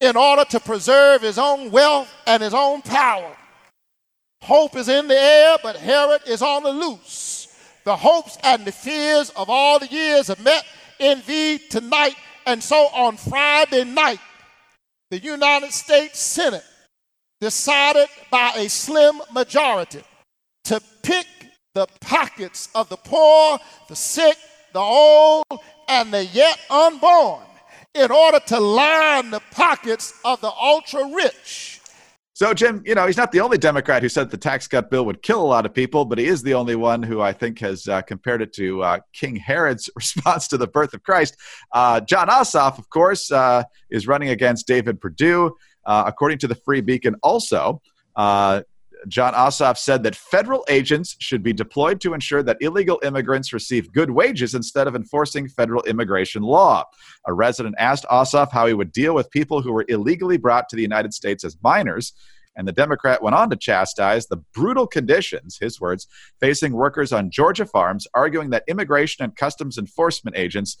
in 0.00 0.16
order 0.16 0.44
to 0.46 0.58
preserve 0.58 1.22
his 1.22 1.38
own 1.38 1.70
wealth 1.70 2.12
and 2.26 2.42
his 2.42 2.54
own 2.54 2.82
power. 2.82 3.36
Hope 4.42 4.74
is 4.74 4.88
in 4.88 5.06
the 5.06 5.18
air, 5.18 5.58
but 5.62 5.76
Herod 5.76 6.22
is 6.26 6.42
on 6.42 6.64
the 6.64 6.72
loose. 6.72 7.46
The 7.84 7.94
hopes 7.94 8.36
and 8.42 8.64
the 8.64 8.72
fears 8.72 9.30
of 9.30 9.48
all 9.48 9.78
the 9.78 9.86
years 9.86 10.26
have 10.26 10.42
met 10.42 10.64
in 10.98 11.22
thee 11.24 11.60
tonight. 11.70 12.16
And 12.46 12.60
so 12.60 12.88
on 12.92 13.16
Friday 13.16 13.84
night, 13.84 14.18
the 15.10 15.20
United 15.20 15.70
States 15.70 16.18
Senate 16.18 16.64
decided 17.40 18.06
by 18.30 18.52
a 18.56 18.68
slim 18.68 19.20
majority 19.32 20.02
to 20.64 20.80
pick 21.02 21.26
the 21.74 21.86
pockets 22.00 22.68
of 22.74 22.88
the 22.88 22.96
poor, 22.96 23.58
the 23.88 23.96
sick, 23.96 24.36
the 24.72 24.80
old, 24.80 25.44
and 25.88 26.12
the 26.12 26.24
yet 26.26 26.58
unborn 26.70 27.42
in 27.94 28.10
order 28.10 28.40
to 28.46 28.60
line 28.60 29.30
the 29.30 29.40
pockets 29.52 30.14
of 30.24 30.40
the 30.40 30.50
ultra 30.50 31.04
rich. 31.14 31.80
So, 32.40 32.54
Jim, 32.54 32.82
you 32.86 32.94
know, 32.94 33.06
he's 33.06 33.18
not 33.18 33.32
the 33.32 33.40
only 33.40 33.58
Democrat 33.58 34.02
who 34.02 34.08
said 34.08 34.30
the 34.30 34.38
tax 34.38 34.66
cut 34.66 34.90
bill 34.90 35.04
would 35.04 35.20
kill 35.20 35.42
a 35.42 35.44
lot 35.44 35.66
of 35.66 35.74
people, 35.74 36.06
but 36.06 36.16
he 36.16 36.24
is 36.24 36.42
the 36.42 36.54
only 36.54 36.74
one 36.74 37.02
who 37.02 37.20
I 37.20 37.34
think 37.34 37.58
has 37.58 37.86
uh, 37.86 38.00
compared 38.00 38.40
it 38.40 38.54
to 38.54 38.82
uh, 38.82 39.00
King 39.12 39.36
Herod's 39.36 39.90
response 39.96 40.48
to 40.48 40.56
the 40.56 40.66
birth 40.66 40.94
of 40.94 41.02
Christ. 41.02 41.36
Uh, 41.72 42.00
Jon 42.00 42.28
Ossoff, 42.28 42.78
of 42.78 42.88
course, 42.88 43.30
uh, 43.30 43.64
is 43.90 44.06
running 44.06 44.30
against 44.30 44.66
David 44.66 45.02
Perdue. 45.02 45.54
Uh, 45.86 46.04
according 46.06 46.38
to 46.38 46.46
the 46.46 46.54
Free 46.54 46.80
Beacon, 46.80 47.16
also, 47.22 47.80
uh, 48.16 48.62
Jon 49.08 49.32
Ossoff 49.34 49.78
said 49.78 50.02
that 50.02 50.14
federal 50.14 50.64
agents 50.68 51.16
should 51.20 51.42
be 51.42 51.52
deployed 51.52 52.00
to 52.02 52.14
ensure 52.14 52.42
that 52.42 52.58
illegal 52.60 53.00
immigrants 53.02 53.52
receive 53.52 53.92
good 53.92 54.10
wages 54.10 54.54
instead 54.54 54.86
of 54.86 54.94
enforcing 54.94 55.48
federal 55.48 55.82
immigration 55.84 56.42
law. 56.42 56.84
A 57.26 57.32
resident 57.32 57.76
asked 57.78 58.04
Ossoff 58.10 58.52
how 58.52 58.66
he 58.66 58.74
would 58.74 58.92
deal 58.92 59.14
with 59.14 59.30
people 59.30 59.62
who 59.62 59.72
were 59.72 59.86
illegally 59.88 60.36
brought 60.36 60.68
to 60.68 60.76
the 60.76 60.82
United 60.82 61.14
States 61.14 61.44
as 61.44 61.56
minors. 61.62 62.12
And 62.56 62.66
the 62.66 62.72
Democrat 62.72 63.22
went 63.22 63.36
on 63.36 63.48
to 63.50 63.56
chastise 63.56 64.26
the 64.26 64.36
brutal 64.52 64.86
conditions, 64.86 65.56
his 65.58 65.80
words, 65.80 66.06
facing 66.40 66.72
workers 66.72 67.12
on 67.12 67.30
Georgia 67.30 67.64
farms, 67.64 68.06
arguing 68.12 68.50
that 68.50 68.64
immigration 68.66 69.24
and 69.24 69.34
customs 69.34 69.78
enforcement 69.78 70.36
agents 70.36 70.76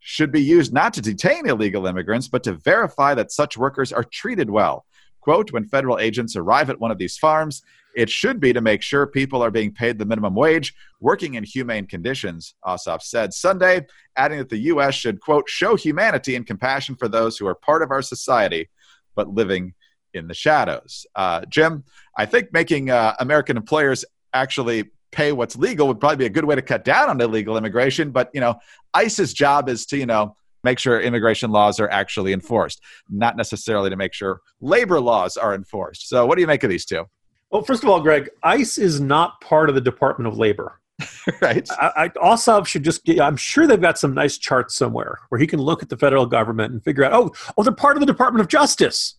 should 0.00 0.32
be 0.32 0.42
used 0.42 0.72
not 0.72 0.92
to 0.94 1.00
detain 1.00 1.46
illegal 1.46 1.86
immigrants, 1.86 2.28
but 2.28 2.42
to 2.44 2.54
verify 2.54 3.14
that 3.14 3.30
such 3.30 3.56
workers 3.56 3.92
are 3.92 4.04
treated 4.04 4.50
well. 4.50 4.86
Quote, 5.20 5.52
when 5.52 5.66
federal 5.66 5.98
agents 5.98 6.34
arrive 6.34 6.70
at 6.70 6.80
one 6.80 6.90
of 6.90 6.98
these 6.98 7.18
farms, 7.18 7.62
it 7.94 8.08
should 8.08 8.40
be 8.40 8.52
to 8.52 8.60
make 8.60 8.82
sure 8.82 9.06
people 9.06 9.42
are 9.42 9.50
being 9.50 9.72
paid 9.72 9.98
the 9.98 10.04
minimum 10.04 10.34
wage, 10.34 10.74
working 11.00 11.34
in 11.34 11.44
humane 11.44 11.86
conditions, 11.86 12.54
Ossoff 12.64 13.02
said 13.02 13.34
Sunday, 13.34 13.86
adding 14.16 14.38
that 14.38 14.48
the 14.48 14.58
U.S. 14.58 14.94
should, 14.94 15.20
quote, 15.20 15.48
show 15.48 15.76
humanity 15.76 16.36
and 16.36 16.46
compassion 16.46 16.94
for 16.94 17.08
those 17.08 17.36
who 17.36 17.46
are 17.46 17.54
part 17.54 17.82
of 17.82 17.90
our 17.90 18.02
society, 18.02 18.68
but 19.14 19.28
living 19.28 19.74
in 20.14 20.28
the 20.28 20.34
shadows. 20.34 21.06
Uh, 21.14 21.44
Jim, 21.48 21.84
I 22.16 22.26
think 22.26 22.52
making 22.52 22.90
uh, 22.90 23.14
American 23.18 23.56
employers 23.56 24.04
actually 24.32 24.90
pay 25.12 25.32
what's 25.32 25.56
legal 25.56 25.88
would 25.88 26.00
probably 26.00 26.16
be 26.16 26.26
a 26.26 26.30
good 26.30 26.44
way 26.44 26.54
to 26.54 26.62
cut 26.62 26.84
down 26.84 27.08
on 27.08 27.20
illegal 27.20 27.56
immigration. 27.56 28.10
But, 28.10 28.30
you 28.32 28.40
know, 28.40 28.56
ICE's 28.94 29.32
job 29.32 29.68
is 29.68 29.86
to, 29.86 29.96
you 29.96 30.06
know, 30.06 30.36
make 30.62 30.78
sure 30.78 31.00
immigration 31.00 31.50
laws 31.50 31.80
are 31.80 31.88
actually 31.90 32.32
enforced, 32.32 32.82
not 33.08 33.36
necessarily 33.36 33.90
to 33.90 33.96
make 33.96 34.12
sure 34.12 34.40
labor 34.60 35.00
laws 35.00 35.36
are 35.36 35.54
enforced. 35.54 36.08
So, 36.08 36.26
what 36.26 36.36
do 36.36 36.40
you 36.40 36.46
make 36.46 36.62
of 36.64 36.70
these 36.70 36.84
two? 36.84 37.06
Well, 37.50 37.62
first 37.62 37.82
of 37.82 37.88
all, 37.88 38.00
Greg, 38.00 38.30
ICE 38.42 38.78
is 38.78 39.00
not 39.00 39.40
part 39.40 39.68
of 39.68 39.74
the 39.74 39.80
Department 39.80 40.28
of 40.28 40.38
Labor. 40.38 40.80
right. 41.40 41.66
I, 41.70 41.92
I, 41.96 42.08
Ossoff 42.10 42.66
should 42.66 42.84
just. 42.84 43.04
Get, 43.04 43.20
I'm 43.20 43.36
sure 43.36 43.66
they've 43.66 43.80
got 43.80 43.98
some 43.98 44.14
nice 44.14 44.38
charts 44.38 44.76
somewhere 44.76 45.18
where 45.30 45.40
he 45.40 45.46
can 45.46 45.60
look 45.60 45.82
at 45.82 45.88
the 45.88 45.96
federal 45.96 46.26
government 46.26 46.72
and 46.72 46.84
figure 46.84 47.04
out. 47.04 47.12
Oh, 47.12 47.32
oh, 47.56 47.62
they're 47.62 47.72
part 47.72 47.96
of 47.96 48.00
the 48.00 48.06
Department 48.06 48.42
of 48.42 48.48
Justice. 48.48 49.16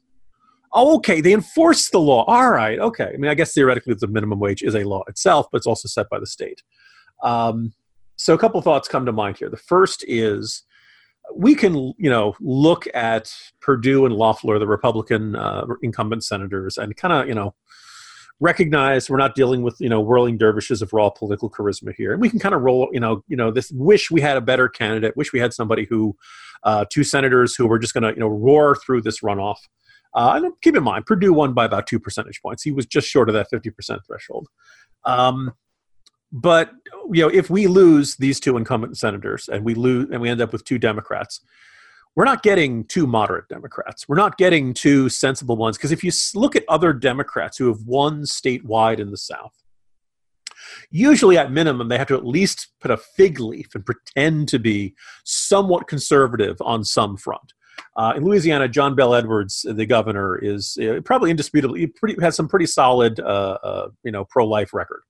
Oh, 0.73 0.95
okay, 0.97 1.19
they 1.21 1.33
enforce 1.33 1.89
the 1.89 1.99
law. 1.99 2.23
All 2.25 2.51
right, 2.51 2.79
okay. 2.79 3.11
I 3.13 3.17
mean, 3.17 3.29
I 3.29 3.33
guess 3.33 3.53
theoretically, 3.53 3.93
the 3.93 4.07
minimum 4.07 4.39
wage 4.39 4.63
is 4.63 4.75
a 4.75 4.83
law 4.83 5.03
itself, 5.07 5.47
but 5.51 5.57
it's 5.57 5.67
also 5.67 5.87
set 5.87 6.09
by 6.09 6.19
the 6.19 6.27
state. 6.27 6.63
Um, 7.23 7.73
so, 8.15 8.33
a 8.33 8.37
couple 8.37 8.61
thoughts 8.61 8.87
come 8.87 9.05
to 9.05 9.11
mind 9.11 9.37
here. 9.37 9.49
The 9.49 9.57
first 9.57 10.05
is 10.07 10.63
we 11.35 11.55
can 11.55 11.93
you 11.97 12.09
know 12.09 12.35
look 12.39 12.87
at 12.93 13.33
Perdue 13.61 14.05
and 14.05 14.15
Loeffler, 14.15 14.59
the 14.59 14.67
Republican 14.67 15.35
uh, 15.35 15.65
incumbent 15.81 16.23
senators, 16.23 16.77
and 16.77 16.95
kind 16.95 17.13
of 17.13 17.27
you 17.27 17.35
know 17.35 17.53
recognize 18.39 19.09
we're 19.09 19.17
not 19.17 19.35
dealing 19.35 19.61
with 19.61 19.75
you 19.79 19.89
know 19.89 20.01
whirling 20.01 20.37
dervishes 20.37 20.81
of 20.81 20.93
raw 20.93 21.09
political 21.09 21.49
charisma 21.49 21.93
here, 21.95 22.11
and 22.11 22.21
we 22.21 22.29
can 22.29 22.39
kind 22.39 22.55
of 22.55 22.61
roll 22.61 22.89
you 22.91 22.99
know 22.99 23.23
you 23.27 23.37
know 23.37 23.51
this 23.51 23.71
wish 23.71 24.11
we 24.11 24.21
had 24.21 24.37
a 24.37 24.41
better 24.41 24.67
candidate, 24.67 25.15
wish 25.15 25.31
we 25.33 25.39
had 25.39 25.53
somebody 25.53 25.85
who 25.85 26.15
uh, 26.63 26.85
two 26.89 27.03
senators 27.03 27.55
who 27.55 27.67
were 27.67 27.79
just 27.79 27.93
going 27.93 28.03
to 28.03 28.09
you 28.09 28.19
know 28.19 28.27
roar 28.27 28.75
through 28.75 29.01
this 29.01 29.21
runoff. 29.21 29.57
Uh, 30.13 30.41
and 30.43 30.53
keep 30.61 30.75
in 30.75 30.83
mind, 30.83 31.05
Perdue 31.05 31.33
won 31.33 31.53
by 31.53 31.65
about 31.65 31.87
two 31.87 31.99
percentage 31.99 32.41
points. 32.41 32.63
He 32.63 32.71
was 32.71 32.85
just 32.85 33.07
short 33.07 33.29
of 33.29 33.33
that 33.33 33.49
fifty 33.49 33.69
percent 33.69 34.01
threshold. 34.05 34.47
Um, 35.05 35.53
but 36.31 36.71
you 37.11 37.21
know, 37.21 37.29
if 37.29 37.49
we 37.49 37.67
lose 37.67 38.15
these 38.15 38.39
two 38.39 38.57
incumbent 38.57 38.97
senators 38.97 39.49
and 39.49 39.63
we 39.63 39.73
lose 39.73 40.09
and 40.11 40.21
we 40.21 40.29
end 40.29 40.41
up 40.41 40.51
with 40.51 40.65
two 40.65 40.77
Democrats, 40.77 41.41
we're 42.15 42.25
not 42.25 42.43
getting 42.43 42.85
two 42.85 43.07
moderate 43.07 43.47
Democrats. 43.47 44.07
We're 44.07 44.17
not 44.17 44.37
getting 44.37 44.73
two 44.73 45.09
sensible 45.09 45.55
ones. 45.55 45.77
Because 45.77 45.91
if 45.91 46.03
you 46.03 46.11
look 46.35 46.55
at 46.55 46.65
other 46.67 46.93
Democrats 46.93 47.57
who 47.57 47.67
have 47.67 47.81
won 47.85 48.23
statewide 48.23 48.99
in 48.99 49.11
the 49.11 49.17
South, 49.17 49.53
usually 50.89 51.37
at 51.37 51.51
minimum 51.51 51.87
they 51.87 51.97
have 51.97 52.07
to 52.07 52.15
at 52.15 52.25
least 52.25 52.67
put 52.81 52.91
a 52.91 52.97
fig 52.97 53.39
leaf 53.39 53.73
and 53.75 53.85
pretend 53.85 54.47
to 54.49 54.59
be 54.59 54.93
somewhat 55.23 55.87
conservative 55.87 56.57
on 56.61 56.83
some 56.83 57.17
front. 57.17 57.53
Uh, 57.95 58.13
in 58.15 58.23
Louisiana, 58.23 58.67
John 58.67 58.95
Bel 58.95 59.13
Edwards, 59.13 59.65
the 59.67 59.85
governor, 59.85 60.37
is 60.37 60.77
uh, 60.77 61.01
probably 61.03 61.31
indisputably 61.31 61.87
pretty, 61.87 62.21
has 62.21 62.35
some 62.35 62.47
pretty 62.47 62.65
solid, 62.65 63.19
uh, 63.19 63.57
uh 63.63 63.89
you 64.03 64.11
know, 64.11 64.25
pro-life 64.25 64.73
record. 64.73 65.01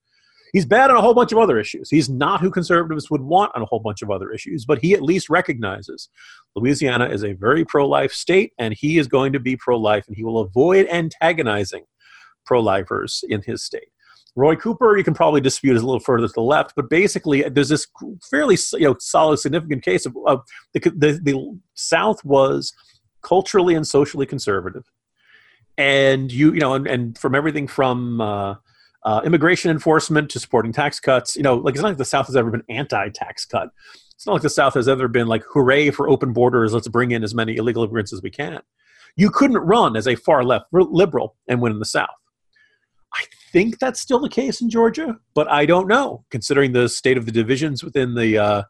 He's 0.53 0.65
bad 0.65 0.89
on 0.89 0.97
a 0.97 1.01
whole 1.01 1.13
bunch 1.13 1.31
of 1.31 1.37
other 1.37 1.57
issues. 1.59 1.89
He's 1.89 2.09
not 2.09 2.41
who 2.41 2.51
conservatives 2.51 3.09
would 3.09 3.21
want 3.21 3.53
on 3.55 3.61
a 3.61 3.65
whole 3.65 3.79
bunch 3.79 4.01
of 4.01 4.11
other 4.11 4.31
issues, 4.31 4.65
but 4.65 4.79
he 4.79 4.93
at 4.93 5.01
least 5.01 5.29
recognizes 5.29 6.09
Louisiana 6.55 7.07
is 7.07 7.23
a 7.23 7.33
very 7.33 7.63
pro 7.63 7.87
life 7.87 8.11
state, 8.11 8.51
and 8.57 8.73
he 8.73 8.97
is 8.97 9.07
going 9.07 9.31
to 9.33 9.39
be 9.39 9.55
pro 9.55 9.77
life, 9.77 10.07
and 10.07 10.15
he 10.15 10.23
will 10.23 10.39
avoid 10.39 10.87
antagonizing 10.87 11.85
pro 12.45 12.59
lifers 12.59 13.23
in 13.29 13.41
his 13.43 13.63
state. 13.63 13.89
Roy 14.35 14.55
Cooper, 14.55 14.97
you 14.97 15.03
can 15.03 15.13
probably 15.13 15.41
dispute 15.41 15.75
is 15.75 15.81
a 15.81 15.85
little 15.85 15.99
further 15.99 16.27
to 16.27 16.33
the 16.33 16.41
left, 16.41 16.73
but 16.75 16.89
basically, 16.89 17.41
there's 17.41 17.69
this 17.69 17.87
fairly 18.29 18.57
you 18.73 18.87
know 18.87 18.95
solid, 18.99 19.37
significant 19.37 19.83
case 19.83 20.05
of, 20.05 20.15
of 20.25 20.41
the, 20.73 20.79
the, 20.79 21.19
the 21.21 21.59
South 21.73 22.23
was 22.23 22.73
culturally 23.21 23.75
and 23.75 23.85
socially 23.85 24.25
conservative, 24.25 24.89
and 25.77 26.31
you 26.31 26.53
you 26.53 26.59
know, 26.59 26.73
and, 26.75 26.87
and 26.87 27.17
from 27.17 27.35
everything 27.35 27.67
from 27.67 28.21
uh, 28.21 28.55
uh, 29.03 29.21
immigration 29.25 29.69
enforcement 29.69 30.29
to 30.29 30.39
supporting 30.39 30.71
tax 30.71 30.99
cuts. 30.99 31.35
You 31.35 31.43
know, 31.43 31.55
like 31.55 31.75
it's 31.75 31.81
not 31.81 31.89
like 31.89 31.97
the 31.97 32.05
South 32.05 32.27
has 32.27 32.37
ever 32.37 32.51
been 32.51 32.63
anti-tax 32.69 33.45
cut. 33.45 33.69
It's 34.21 34.27
not 34.27 34.33
like 34.33 34.43
the 34.43 34.51
South 34.51 34.75
has 34.75 34.87
ever 34.87 35.07
been 35.07 35.25
like, 35.25 35.43
hooray 35.51 35.89
for 35.89 36.07
open 36.07 36.31
borders, 36.31 36.73
let's 36.73 36.87
bring 36.87 37.09
in 37.09 37.23
as 37.23 37.33
many 37.33 37.55
illegal 37.55 37.83
immigrants 37.83 38.13
as 38.13 38.21
we 38.21 38.29
can. 38.29 38.59
You 39.15 39.31
couldn't 39.31 39.57
run 39.57 39.97
as 39.97 40.07
a 40.07 40.15
far 40.15 40.43
left 40.43 40.67
liberal 40.71 41.35
and 41.47 41.59
win 41.59 41.73
in 41.73 41.79
the 41.79 41.85
South. 41.85 42.09
Think 43.51 43.79
that's 43.79 43.99
still 43.99 44.19
the 44.19 44.29
case 44.29 44.61
in 44.61 44.69
Georgia, 44.69 45.19
but 45.33 45.49
I 45.51 45.65
don't 45.65 45.87
know, 45.87 46.23
considering 46.31 46.71
the 46.71 46.87
state 46.87 47.17
of 47.17 47.25
the 47.25 47.31
divisions 47.31 47.83
within 47.83 48.15
the 48.15 48.37
uh, 48.37 48.63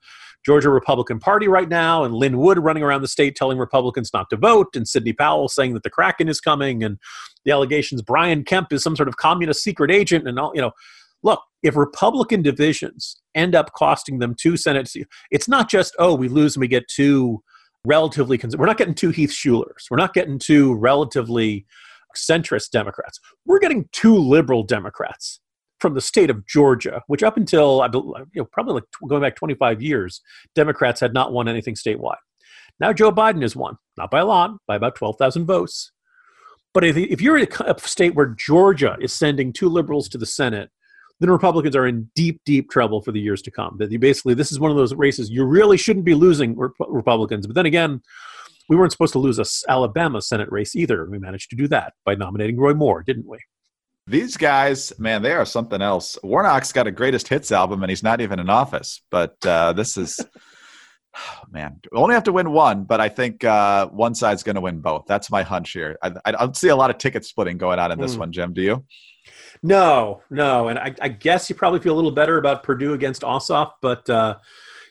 Georgia 0.45 0.69
Republican 0.69 1.19
Party 1.19 1.47
right 1.47 1.69
now, 1.69 2.03
and 2.03 2.13
Lin 2.15 2.38
Wood 2.38 2.57
running 2.57 2.81
around 2.81 3.01
the 3.01 3.07
state 3.07 3.35
telling 3.35 3.57
Republicans 3.57 4.11
not 4.13 4.29
to 4.31 4.38
vote, 4.38 4.75
and 4.75 4.88
Sidney 4.88 5.13
Powell 5.13 5.47
saying 5.47 5.73
that 5.75 5.83
the 5.83 5.89
Kraken 5.89 6.27
is 6.27 6.41
coming, 6.41 6.83
and 6.83 6.97
the 7.45 7.51
allegations 7.51 8.01
Brian 8.01 8.43
Kemp 8.43 8.73
is 8.73 8.81
some 8.81 8.95
sort 8.95 9.07
of 9.07 9.17
communist 9.17 9.63
secret 9.63 9.91
agent, 9.91 10.27
and 10.27 10.39
all 10.39 10.51
you 10.55 10.61
know. 10.61 10.71
Look, 11.23 11.43
if 11.61 11.75
Republican 11.75 12.41
divisions 12.41 13.21
end 13.35 13.53
up 13.53 13.73
costing 13.73 14.17
them 14.17 14.33
two 14.33 14.57
Senate 14.57 14.88
seats, 14.88 15.07
it's 15.29 15.47
not 15.47 15.69
just 15.69 15.95
oh 16.00 16.15
we 16.15 16.27
lose 16.27 16.55
and 16.55 16.61
we 16.61 16.67
get 16.67 16.88
two 16.88 17.43
relatively. 17.85 18.39
Cons- 18.39 18.57
we're 18.57 18.65
not 18.65 18.79
getting 18.79 18.95
two 18.95 19.11
Heath 19.11 19.29
Shulers. 19.29 19.85
We're 19.91 19.97
not 19.97 20.15
getting 20.15 20.39
two 20.39 20.73
relatively 20.73 21.67
centrist 22.15 22.72
Democrats. 22.72 23.20
We're 23.46 23.60
getting 23.60 23.89
two 23.91 24.15
liberal 24.18 24.63
Democrats 24.63 25.39
from 25.80 25.96
the 25.96 26.01
state 26.01 26.30
of 26.30 26.46
Georgia, 26.46 27.01
which 27.08 27.24
up 27.24 27.38
until 27.38 27.86
you 27.94 28.41
know, 28.41 28.46
probably 28.46 28.75
like 28.75 28.84
going 29.08 29.22
back 29.22 29.36
25 29.36 29.82
years, 29.82 30.22
Democrats 30.56 31.00
had 31.00 31.13
not 31.13 31.34
won 31.34 31.48
anything 31.48 31.75
statewide. 31.75 32.15
Now 32.80 32.94
Joe 32.94 33.12
Biden 33.12 33.41
has 33.41 33.56
won, 33.56 33.77
not 33.98 34.12
by 34.12 34.20
a 34.20 34.25
lot, 34.25 34.51
by 34.68 34.75
about 34.75 34.96
12,000 34.96 35.46
votes. 35.46 35.91
But 36.74 36.86
if, 36.86 36.96
if 36.96 37.22
you're 37.22 37.38
in 37.38 37.48
a 37.65 37.80
state 37.80 38.15
where 38.15 38.36
Georgia 38.38 38.96
is 39.01 39.12
sending 39.12 39.51
two 39.51 39.68
liberals 39.68 40.08
to 40.10 40.18
the 40.18 40.25
Senate, 40.25 40.70
then 41.20 41.30
Republicans 41.30 41.75
are 41.75 41.86
in 41.86 42.10
deep, 42.15 42.41
deep 42.46 42.70
trouble 42.70 43.01
for 43.01 43.12
the 43.12 43.20
years 43.20 43.41
to 43.44 43.51
come. 43.51 43.75
That 43.77 43.98
basically, 44.00 44.34
this 44.34 44.51
is 44.51 44.60
one 44.60 44.72
of 44.72 44.77
those 44.77 44.96
races 44.96 45.30
you 45.30 45.44
really 45.44 45.77
shouldn't 45.77 46.06
be 46.06 46.15
losing 46.15 46.58
Republicans. 46.58 47.46
But 47.46 47.56
then 47.56 47.68
again, 47.68 48.01
we 48.70 48.75
weren't 48.75 48.91
supposed 48.91 49.13
to 49.13 49.20
lose 49.20 49.39
a 49.39 49.72
Alabama 49.72 50.22
Senate 50.22 50.51
race 50.51 50.75
either. 50.75 51.06
We 51.10 51.20
managed 51.20 51.50
to 51.51 51.56
do 51.56 51.68
that 51.70 51.94
by 52.06 52.15
nominating 52.15 52.58
Roy 52.58 52.74
Moore, 52.74 53.03
didn't 53.03 53.27
we? 53.27 53.38
These 54.08 54.36
guys, 54.36 54.91
man, 55.00 55.22
they 55.22 55.32
are 55.32 55.46
something 55.46 55.82
else. 55.82 56.18
Warnock's 56.24 56.72
got 56.72 56.88
a 56.88 56.91
greatest 56.91 57.27
hits 57.27 57.51
album, 57.51 57.84
and 57.84 57.89
he's 57.89 58.03
not 58.03 58.20
even 58.20 58.39
in 58.39 58.50
office. 58.50 59.01
But 59.12 59.36
uh, 59.46 59.74
this 59.74 59.96
is, 59.96 60.20
man, 61.51 61.80
only 61.94 62.15
have 62.15 62.24
to 62.24 62.32
win 62.32 62.51
one. 62.51 62.84
But 62.84 63.00
I 63.00 63.10
think 63.10 63.44
uh, 63.44 63.88
one 63.88 64.15
side's 64.15 64.44
going 64.44 64.56
to 64.56 64.62
win 64.62 64.80
both. 64.80 65.06
That's 65.08 65.30
my 65.30 65.44
hunch 65.44 65.72
here. 65.72 65.98
I, 66.01 66.13
I, 66.25 66.32
don't 66.32 66.58
see 66.58 66.70
a 66.70 66.75
lot 66.75 66.89
of 66.89 66.98
ticket 66.98 67.25
splitting 67.25 67.58
going 67.58 67.80
on 67.80 67.91
in 67.91 68.00
this 68.00 68.15
mm. 68.15 68.20
one, 68.20 68.32
Jim. 68.32 68.53
Do 68.53 68.62
you? 68.62 68.86
No, 69.63 70.24
no, 70.32 70.70
and 70.70 70.80
I, 70.80 70.96
I, 71.00 71.10
guess 71.10 71.48
you 71.48 71.56
probably 71.56 71.80
feel 71.80 71.94
a 71.94 71.96
little 71.96 72.12
better 72.12 72.39
about 72.39 72.63
Perdue 72.63 72.94
against 72.94 73.22
Ossoff, 73.22 73.74
but 73.80 74.10
uh, 74.10 74.38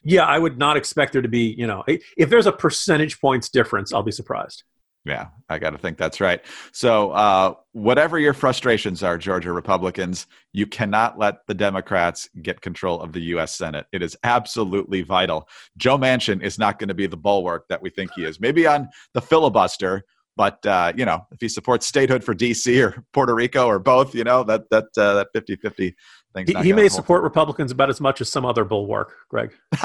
yeah, 0.03 0.25
I 0.25 0.39
would 0.39 0.59
not 0.59 0.77
expect 0.77 1.13
there 1.13 1.23
to 1.23 1.29
be. 1.29 1.55
You 1.57 1.67
know, 1.67 1.85
if 1.87 2.31
there's 2.31 2.47
a 2.47 2.53
percentage 2.53 3.21
points 3.21 3.49
difference, 3.49 3.93
I'll 3.93 4.03
be 4.03 4.13
surprised. 4.13 4.65
Yeah, 5.07 5.29
I 5.49 5.59
got 5.59 5.71
to 5.71 5.79
think 5.79 5.97
that's 5.97 6.21
right. 6.21 6.45
So, 6.73 7.13
uh, 7.13 7.55
whatever 7.73 8.19
your 8.19 8.35
frustrations 8.35 9.03
are, 9.03 9.17
Georgia 9.17 9.51
Republicans, 9.51 10.27
you 10.53 10.67
cannot 10.67 11.19
let 11.19 11.47
the 11.47 11.55
Democrats 11.55 12.29
get 12.43 12.61
control 12.61 13.01
of 13.01 13.15
the 13.15 13.21
U.S. 13.21 13.57
Senate. 13.57 13.87
It 13.93 14.03
is 14.03 14.15
absolutely 14.25 15.01
vital. 15.01 15.49
Joe 15.79 15.97
Manchin 15.97 16.43
is 16.43 16.59
not 16.59 16.79
going 16.79 16.89
to 16.89 16.95
be 16.95 17.07
the 17.07 17.17
bulwark 17.17 17.65
that 17.71 17.81
we 17.81 17.89
think 17.89 18.11
he 18.15 18.25
is. 18.25 18.41
Maybe 18.41 18.67
on 18.67 18.91
the 19.15 19.23
filibuster, 19.23 20.05
but 20.37 20.65
uh, 20.67 20.93
you 20.97 21.05
know, 21.05 21.27
if 21.33 21.41
he 21.41 21.49
supports 21.49 21.87
statehood 21.87 22.25
for 22.25 22.35
D.C. 22.35 22.83
or 22.83 23.05
Puerto 23.13 23.35
Rico 23.35 23.67
or 23.67 23.79
both, 23.79 24.15
you 24.15 24.25
know, 24.25 24.43
that 24.45 24.71
that 24.71 24.87
uh, 24.97 25.15
that 25.15 25.29
50-50 25.35 25.95
thing. 26.35 26.47
He, 26.47 26.55
he 26.63 26.73
may 26.73 26.89
support 26.89 27.23
Republicans 27.23 27.73
about 27.73 27.91
as 27.91 28.01
much 28.01 28.21
as 28.21 28.31
some 28.31 28.45
other 28.45 28.65
bulwark, 28.65 29.15
Greg. 29.29 29.53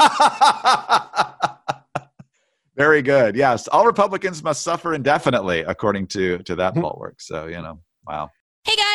Very 2.77 3.01
good. 3.01 3.35
Yes, 3.35 3.67
all 3.69 3.85
Republicans 3.85 4.43
must 4.43 4.61
suffer 4.61 4.93
indefinitely, 4.93 5.61
according 5.61 6.07
to 6.07 6.39
to 6.39 6.55
that 6.55 6.73
bulwark. 6.73 7.21
So 7.21 7.45
you 7.47 7.61
know, 7.61 7.79
wow. 8.07 8.29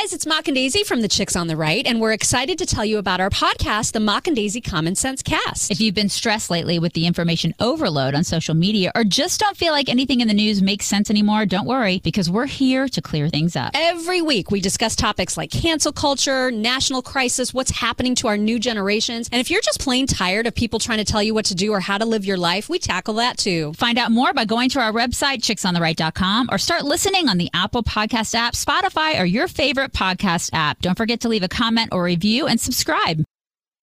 Guys, 0.01 0.15
it's 0.15 0.25
Mock 0.25 0.49
and 0.49 0.55
Daisy 0.55 0.83
from 0.83 1.03
the 1.03 1.09
Chicks 1.09 1.37
on 1.37 1.47
the 1.47 1.57
Right, 1.57 1.87
and 1.87 2.01
we're 2.01 2.13
excited 2.13 2.57
to 2.57 2.65
tell 2.65 2.87
you 2.87 2.97
about 2.97 3.21
our 3.21 3.29
podcast, 3.29 3.93
the 3.93 4.01
Mock 4.01 4.27
and 4.27 4.35
Daisy 4.35 4.63
Common 4.63 4.95
Sense 4.95 5.21
Cast. 5.23 5.71
If 5.71 5.79
you've 5.79 5.95
been 5.95 6.09
stressed 6.09 6.49
lately 6.49 6.79
with 6.79 6.95
the 6.95 7.05
information 7.05 7.55
overload 7.61 8.15
on 8.15 8.25
social 8.25 8.55
media 8.55 8.93
or 8.95 9.05
just 9.05 9.41
don't 9.41 9.59
feel 9.59 9.73
like 9.73 9.91
anything 9.91 10.23
in 10.23 10.29
the 10.29 10.33
news 10.33 10.63
makes 10.63 10.87
sense 10.87 11.11
anymore, 11.11 11.45
don't 11.45 11.67
worry 11.67 12.01
because 12.03 12.31
we're 12.31 12.47
here 12.47 12.89
to 12.89 13.03
clear 13.03 13.29
things 13.29 13.57
up. 13.57 13.73
Every 13.75 14.23
week 14.23 14.51
we 14.51 14.63
discuss 14.63 14.97
topics 14.97 15.37
like 15.37 15.51
cancel 15.51 15.93
culture, 15.93 16.51
national 16.51 17.03
crisis, 17.03 17.53
what's 17.53 17.71
happening 17.71 18.15
to 18.17 18.29
our 18.29 18.39
new 18.39 18.59
generations, 18.59 19.29
and 19.31 19.39
if 19.39 19.51
you're 19.51 19.61
just 19.61 19.81
plain 19.81 20.07
tired 20.07 20.47
of 20.47 20.55
people 20.55 20.79
trying 20.79 20.99
to 20.99 21.05
tell 21.05 21.23
you 21.23 21.35
what 21.35 21.45
to 21.47 21.55
do 21.55 21.73
or 21.73 21.81
how 21.81 21.99
to 21.99 22.07
live 22.07 22.25
your 22.25 22.39
life, 22.39 22.71
we 22.71 22.79
tackle 22.79 23.15
that 23.15 23.37
too. 23.37 23.75
Find 23.75 23.99
out 23.99 24.11
more 24.11 24.33
by 24.33 24.47
going 24.47 24.71
to 24.71 24.81
our 24.81 24.93
website, 24.93 25.43
chicksontheright.com, 25.43 26.49
or 26.51 26.57
start 26.57 26.85
listening 26.85 27.29
on 27.29 27.37
the 27.37 27.51
Apple 27.53 27.83
Podcast 27.83 28.35
app, 28.35 28.55
Spotify, 28.55 29.21
or 29.21 29.27
your 29.27 29.47
favorite 29.47 29.90
podcast 29.91 30.51
app. 30.53 30.81
Don't 30.81 30.97
forget 30.97 31.21
to 31.21 31.29
leave 31.29 31.43
a 31.43 31.49
comment 31.49 31.91
or 31.93 32.03
review 32.03 32.47
and 32.47 32.61
subscribe. 32.61 33.25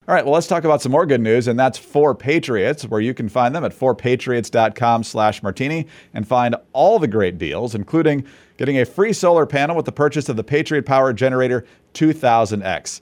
All 0.07 0.15
right, 0.15 0.23
well, 0.23 0.35
let's 0.35 0.47
talk 0.47 0.63
about 0.63 0.81
some 0.81 0.93
more 0.93 1.05
good 1.05 1.19
news, 1.19 1.49
and 1.49 1.59
that's 1.59 1.77
4Patriots, 1.77 2.87
where 2.87 3.01
you 3.01 3.13
can 3.13 3.27
find 3.27 3.53
them 3.53 3.65
at 3.65 3.77
4patriots.com 3.77 5.03
slash 5.03 5.43
martini 5.43 5.85
and 6.13 6.25
find 6.25 6.55
all 6.71 6.97
the 6.97 7.09
great 7.09 7.37
deals, 7.37 7.75
including 7.75 8.25
getting 8.55 8.79
a 8.79 8.85
free 8.85 9.11
solar 9.11 9.45
panel 9.45 9.75
with 9.75 9.85
the 9.85 9.91
purchase 9.91 10.29
of 10.29 10.37
the 10.37 10.45
Patriot 10.45 10.85
Power 10.85 11.11
Generator 11.11 11.65
2000X. 11.93 13.01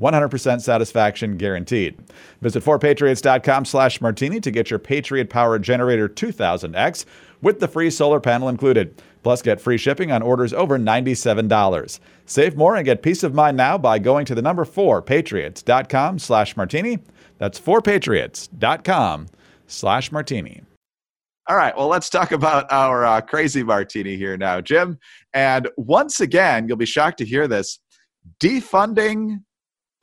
100% 0.00 0.60
satisfaction 0.60 1.36
guaranteed. 1.36 1.98
Visit 2.40 2.64
4patriots.com 2.64 3.64
slash 3.64 4.00
martini 4.00 4.40
to 4.40 4.50
get 4.50 4.70
your 4.70 4.78
Patriot 4.78 5.30
Power 5.30 5.58
Generator 5.58 6.08
2000X 6.08 7.04
with 7.42 7.60
the 7.60 7.68
free 7.68 7.90
solar 7.90 8.20
panel 8.20 8.48
included. 8.48 9.00
Plus, 9.22 9.40
get 9.40 9.60
free 9.60 9.78
shipping 9.78 10.12
on 10.12 10.22
orders 10.22 10.52
over 10.52 10.78
$97. 10.78 11.98
Save 12.26 12.56
more 12.56 12.76
and 12.76 12.84
get 12.84 13.02
peace 13.02 13.22
of 13.22 13.34
mind 13.34 13.56
now 13.56 13.78
by 13.78 13.98
going 13.98 14.26
to 14.26 14.34
the 14.34 14.42
number 14.42 14.64
4patriots.com 14.64 16.18
slash 16.18 16.56
martini. 16.56 16.98
That's 17.38 17.58
4patriots.com 17.58 19.28
slash 19.66 20.12
martini. 20.12 20.62
All 21.46 21.56
right, 21.56 21.76
well, 21.76 21.88
let's 21.88 22.08
talk 22.08 22.32
about 22.32 22.70
our 22.72 23.04
uh, 23.04 23.20
crazy 23.20 23.62
martini 23.62 24.16
here 24.16 24.36
now, 24.36 24.62
Jim. 24.62 24.98
And 25.34 25.68
once 25.76 26.20
again, 26.20 26.66
you'll 26.66 26.78
be 26.78 26.86
shocked 26.86 27.18
to 27.18 27.24
hear 27.24 27.46
this 27.46 27.80
defunding 28.40 29.42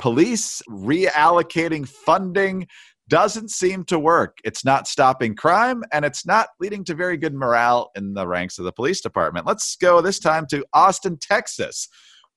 police 0.02 0.64
reallocating 0.68 1.88
funding 1.88 2.68
doesn't 3.08 3.52
seem 3.52 3.84
to 3.86 4.00
work. 4.00 4.40
It's 4.44 4.66
not 4.66 4.88
stopping 4.88 5.36
crime 5.36 5.84
and 5.94 6.04
it's 6.04 6.26
not 6.26 6.48
leading 6.60 6.84
to 6.86 6.96
very 6.96 7.18
good 7.18 7.36
morale 7.36 7.92
in 7.96 8.16
the 8.16 8.28
ranks 8.28 8.58
of 8.58 8.66
the 8.66 8.72
police 8.72 9.00
department. 9.00 9.46
Let's 9.46 9.76
go 9.76 10.02
this 10.02 10.18
time 10.18 10.48
to 10.48 10.66
Austin, 10.74 11.18
Texas, 11.22 11.88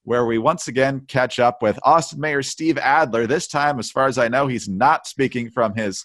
where 0.02 0.26
we 0.26 0.36
once 0.36 0.68
again 0.68 1.06
catch 1.08 1.38
up 1.38 1.62
with 1.62 1.78
Austin 1.84 2.20
Mayor 2.20 2.42
Steve 2.42 2.76
Adler. 2.76 3.26
This 3.26 3.46
time, 3.48 3.78
as 3.78 3.90
far 3.90 4.08
as 4.08 4.18
I 4.18 4.28
know, 4.28 4.46
he's 4.46 4.68
not 4.68 5.06
speaking 5.06 5.50
from 5.50 5.74
his 5.74 6.04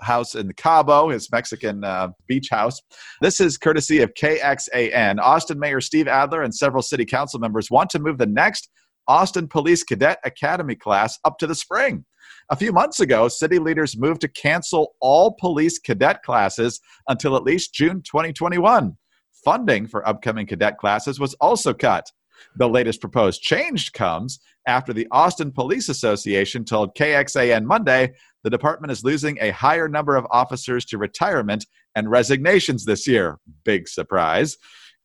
house 0.00 0.36
in 0.36 0.52
Cabo, 0.52 1.08
his 1.08 1.30
Mexican 1.32 1.82
uh, 1.82 2.08
beach 2.28 2.50
house. 2.50 2.80
This 3.20 3.40
is 3.40 3.58
courtesy 3.58 4.00
of 4.00 4.14
KXAN. 4.14 5.18
Austin 5.18 5.58
Mayor 5.58 5.80
Steve 5.80 6.06
Adler 6.06 6.42
and 6.42 6.54
several 6.54 6.82
city 6.82 7.04
council 7.04 7.40
members 7.40 7.68
want 7.68 7.90
to 7.90 7.98
move 7.98 8.18
the 8.18 8.26
next 8.26 8.70
Austin 9.10 9.48
Police 9.48 9.82
Cadet 9.82 10.20
Academy 10.24 10.76
class 10.76 11.18
up 11.24 11.36
to 11.38 11.48
the 11.48 11.54
spring. 11.56 12.04
A 12.48 12.54
few 12.54 12.72
months 12.72 13.00
ago, 13.00 13.26
city 13.26 13.58
leaders 13.58 13.98
moved 13.98 14.20
to 14.20 14.28
cancel 14.28 14.94
all 15.00 15.34
police 15.40 15.80
cadet 15.80 16.22
classes 16.22 16.80
until 17.08 17.34
at 17.34 17.42
least 17.42 17.74
June 17.74 18.02
2021. 18.02 18.96
Funding 19.44 19.88
for 19.88 20.08
upcoming 20.08 20.46
cadet 20.46 20.78
classes 20.78 21.18
was 21.18 21.34
also 21.40 21.74
cut. 21.74 22.06
The 22.54 22.68
latest 22.68 23.00
proposed 23.00 23.42
change 23.42 23.90
comes 23.90 24.38
after 24.68 24.92
the 24.92 25.08
Austin 25.10 25.50
Police 25.50 25.88
Association 25.88 26.64
told 26.64 26.94
KXAN 26.94 27.64
Monday 27.64 28.12
the 28.44 28.50
department 28.50 28.92
is 28.92 29.02
losing 29.02 29.38
a 29.40 29.50
higher 29.50 29.88
number 29.88 30.14
of 30.14 30.26
officers 30.30 30.84
to 30.84 30.98
retirement 30.98 31.66
and 31.96 32.08
resignations 32.08 32.84
this 32.84 33.08
year. 33.08 33.40
Big 33.64 33.88
surprise. 33.88 34.56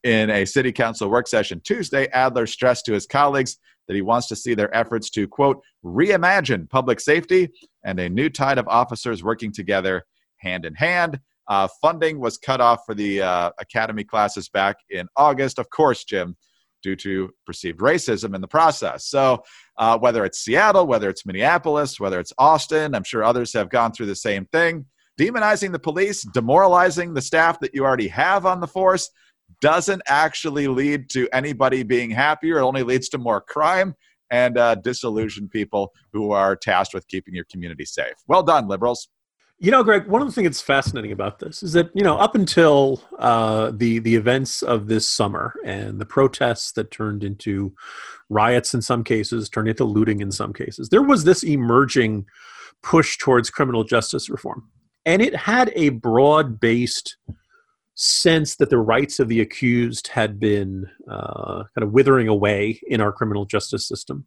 In 0.03 0.29
a 0.29 0.45
city 0.45 0.71
council 0.71 1.09
work 1.09 1.27
session 1.27 1.59
Tuesday, 1.63 2.07
Adler 2.09 2.45
stressed 2.45 2.85
to 2.85 2.93
his 2.93 3.07
colleagues 3.07 3.57
that 3.87 3.95
he 3.95 4.01
wants 4.01 4.27
to 4.27 4.35
see 4.35 4.53
their 4.53 4.73
efforts 4.75 5.09
to, 5.11 5.27
quote, 5.27 5.61
reimagine 5.83 6.69
public 6.69 6.99
safety 6.99 7.49
and 7.83 7.99
a 7.99 8.09
new 8.09 8.29
tide 8.29 8.57
of 8.57 8.67
officers 8.67 9.23
working 9.23 9.51
together 9.51 10.03
hand 10.37 10.65
in 10.65 10.73
hand. 10.75 11.19
Uh, 11.47 11.67
funding 11.81 12.19
was 12.19 12.37
cut 12.37 12.59
off 12.59 12.81
for 12.85 12.95
the 12.95 13.21
uh, 13.21 13.51
academy 13.59 14.03
classes 14.03 14.49
back 14.49 14.77
in 14.89 15.07
August, 15.15 15.59
of 15.59 15.69
course, 15.69 16.03
Jim, 16.03 16.35
due 16.81 16.95
to 16.95 17.29
perceived 17.45 17.79
racism 17.79 18.33
in 18.33 18.41
the 18.41 18.47
process. 18.47 19.07
So, 19.07 19.43
uh, 19.77 19.97
whether 19.97 20.25
it's 20.25 20.39
Seattle, 20.39 20.87
whether 20.87 21.09
it's 21.09 21.25
Minneapolis, 21.25 21.99
whether 21.99 22.19
it's 22.19 22.33
Austin, 22.37 22.95
I'm 22.95 23.03
sure 23.03 23.23
others 23.23 23.53
have 23.53 23.69
gone 23.69 23.91
through 23.91 24.07
the 24.07 24.15
same 24.15 24.45
thing. 24.45 24.85
Demonizing 25.19 25.71
the 25.71 25.79
police, 25.79 26.23
demoralizing 26.33 27.13
the 27.13 27.21
staff 27.21 27.59
that 27.61 27.73
you 27.73 27.85
already 27.85 28.07
have 28.09 28.45
on 28.45 28.59
the 28.59 28.67
force, 28.67 29.09
doesn't 29.61 30.01
actually 30.07 30.67
lead 30.67 31.09
to 31.11 31.27
anybody 31.33 31.83
being 31.83 32.11
happier. 32.11 32.59
It 32.59 32.63
only 32.63 32.83
leads 32.83 33.09
to 33.09 33.17
more 33.17 33.41
crime 33.41 33.95
and 34.31 34.57
uh, 34.57 34.75
disillusioned 34.75 35.51
people 35.51 35.93
who 36.11 36.31
are 36.31 36.55
tasked 36.55 36.93
with 36.93 37.07
keeping 37.07 37.33
your 37.33 37.45
community 37.45 37.85
safe. 37.85 38.15
Well 38.27 38.43
done, 38.43 38.67
liberals. 38.67 39.07
You 39.57 39.71
know, 39.71 39.83
Greg, 39.83 40.07
one 40.07 40.21
of 40.21 40.27
the 40.27 40.33
things 40.33 40.47
that's 40.47 40.61
fascinating 40.61 41.13
about 41.13 41.39
this 41.39 41.63
is 41.63 41.71
that, 41.73 41.89
you 41.93 42.03
know, 42.03 42.17
up 42.17 42.35
until 42.35 43.01
uh, 43.19 43.71
the, 43.73 43.99
the 43.99 44.15
events 44.15 44.61
of 44.61 44.87
this 44.87 45.07
summer 45.07 45.53
and 45.63 45.97
the 45.97 46.05
protests 46.05 46.73
that 46.73 46.91
turned 46.91 47.23
into 47.23 47.73
riots 48.29 48.73
in 48.73 48.81
some 48.81 49.01
cases, 49.03 49.47
turned 49.47 49.69
into 49.69 49.85
looting 49.85 50.19
in 50.19 50.31
some 50.31 50.51
cases, 50.51 50.89
there 50.89 51.01
was 51.01 51.23
this 51.23 51.41
emerging 51.41 52.25
push 52.83 53.17
towards 53.17 53.49
criminal 53.49 53.85
justice 53.85 54.29
reform. 54.29 54.69
And 55.05 55.21
it 55.21 55.35
had 55.35 55.71
a 55.75 55.89
broad 55.89 56.59
based 56.59 57.15
sense 57.95 58.57
that 58.57 58.69
the 58.69 58.77
rights 58.77 59.19
of 59.19 59.29
the 59.29 59.39
accused 59.39 60.07
had 60.09 60.39
been 60.39 60.85
uh, 61.09 61.63
kind 61.73 61.83
of 61.83 61.93
withering 61.93 62.27
away 62.27 62.79
in 62.87 63.01
our 63.01 63.11
criminal 63.11 63.45
justice 63.45 63.87
system, 63.87 64.25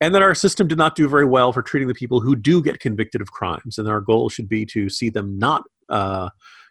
and 0.00 0.14
that 0.14 0.22
our 0.22 0.34
system 0.34 0.68
did 0.68 0.78
not 0.78 0.96
do 0.96 1.08
very 1.08 1.24
well 1.24 1.52
for 1.52 1.62
treating 1.62 1.88
the 1.88 1.94
people 1.94 2.20
who 2.20 2.36
do 2.36 2.62
get 2.62 2.80
convicted 2.80 3.20
of 3.20 3.30
crimes. 3.30 3.78
And 3.78 3.88
our 3.88 4.00
goal 4.00 4.28
should 4.28 4.48
be 4.48 4.66
to 4.66 4.88
see 4.88 5.08
them 5.08 5.38
not 5.38 5.64
uh, 5.88 6.30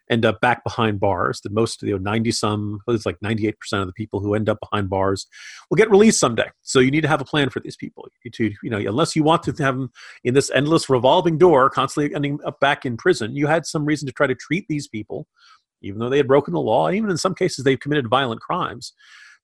end 0.10 0.26
up 0.26 0.40
back 0.42 0.64
behind 0.64 1.00
bars. 1.00 1.42
That 1.42 1.54
most 1.54 1.82
of 1.82 1.88
the 1.88 1.92
you 1.92 2.00
know, 2.00 2.12
90 2.12 2.32
some, 2.32 2.80
it's 2.88 3.06
like 3.06 3.20
98% 3.24 3.54
of 3.74 3.88
the 3.88 3.94
people 3.94 4.20
who 4.20 4.36
end 4.36 4.50
up 4.50 4.60
behind 4.60 4.90
bars 4.90 5.28
will 5.70 5.78
get 5.78 5.90
released 5.90 6.20
someday. 6.20 6.50
So 6.62 6.80
you 6.80 6.92
need 6.92 7.02
to 7.02 7.08
have 7.08 7.22
a 7.22 7.26
plan 7.26 7.50
for 7.50 7.60
these 7.60 7.76
people. 7.76 8.08
You 8.24 8.30
need 8.30 8.34
to, 8.34 8.56
you 8.64 8.70
know, 8.70 8.78
unless 8.78 9.16
you 9.16 9.24
want 9.24 9.44
to 9.44 9.52
have 9.64 9.78
them 9.78 9.92
in 10.24 10.34
this 10.34 10.52
endless 10.52 10.90
revolving 10.90 11.38
door, 11.38 11.70
constantly 11.70 12.14
ending 12.14 12.40
up 12.46 12.60
back 12.60 12.86
in 12.86 12.98
prison, 12.98 13.36
you 13.36 13.48
had 13.48 13.66
some 13.66 13.86
reason 13.86 14.06
to 14.06 14.14
try 14.14 14.28
to 14.28 14.36
treat 14.36 14.66
these 14.68 14.88
people 14.88 15.28
even 15.86 16.00
though 16.00 16.10
they 16.10 16.18
had 16.18 16.28
broken 16.28 16.54
the 16.54 16.60
law, 16.60 16.90
even 16.90 17.10
in 17.10 17.18
some 17.18 17.36
cases 17.36 17.64
they've 17.64 17.80
committed 17.80 18.10
violent 18.10 18.42
crimes. 18.42 18.94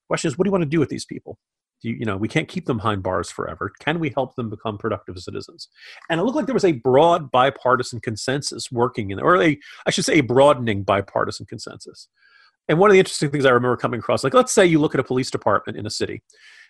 The 0.01 0.13
question 0.13 0.27
is, 0.27 0.37
what 0.37 0.45
do 0.45 0.49
you 0.49 0.51
want 0.51 0.63
to 0.63 0.69
do 0.69 0.79
with 0.79 0.89
these 0.89 1.05
people? 1.05 1.37
You, 1.81 1.93
you, 1.93 2.05
know, 2.05 2.17
we 2.17 2.27
can't 2.27 2.47
keep 2.47 2.65
them 2.65 2.77
behind 2.77 3.01
bars 3.01 3.31
forever. 3.31 3.71
Can 3.79 3.99
we 3.99 4.09
help 4.09 4.35
them 4.35 4.49
become 4.49 4.77
productive 4.77 5.17
citizens? 5.17 5.67
And 6.09 6.19
it 6.19 6.23
looked 6.23 6.35
like 6.35 6.45
there 6.45 6.53
was 6.53 6.65
a 6.65 6.73
broad 6.73 7.31
bipartisan 7.31 8.01
consensus 8.01 8.71
working 8.71 9.09
in, 9.09 9.19
or 9.19 9.41
a, 9.41 9.57
I 9.85 9.89
should 9.89 10.05
say, 10.05 10.19
a 10.19 10.21
broadening 10.21 10.83
bipartisan 10.83 11.47
consensus. 11.47 12.07
And 12.67 12.77
one 12.77 12.89
of 12.89 12.93
the 12.93 12.99
interesting 12.99 13.31
things 13.31 13.45
I 13.45 13.49
remember 13.49 13.77
coming 13.77 13.99
across, 13.99 14.23
like 14.23 14.33
let's 14.33 14.51
say 14.51 14.65
you 14.65 14.79
look 14.79 14.93
at 14.93 14.99
a 14.99 15.03
police 15.03 15.31
department 15.31 15.77
in 15.77 15.85
a 15.85 15.89
city 15.89 16.21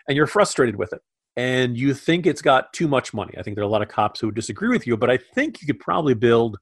and 0.07 0.15
you're 0.15 0.27
frustrated 0.27 0.77
with 0.77 0.93
it 0.93 1.01
and 1.35 1.77
you 1.77 1.93
think 1.93 2.25
it's 2.25 2.41
got 2.41 2.73
too 2.73 2.87
much 2.87 3.13
money. 3.13 3.33
I 3.37 3.43
think 3.43 3.55
there 3.55 3.63
are 3.63 3.67
a 3.67 3.71
lot 3.71 3.81
of 3.81 3.87
cops 3.87 4.19
who 4.19 4.27
would 4.27 4.35
disagree 4.35 4.69
with 4.69 4.85
you, 4.85 4.97
but 4.97 5.09
I 5.09 5.17
think 5.17 5.61
you 5.61 5.67
could 5.67 5.79
probably 5.79 6.13
build 6.13 6.57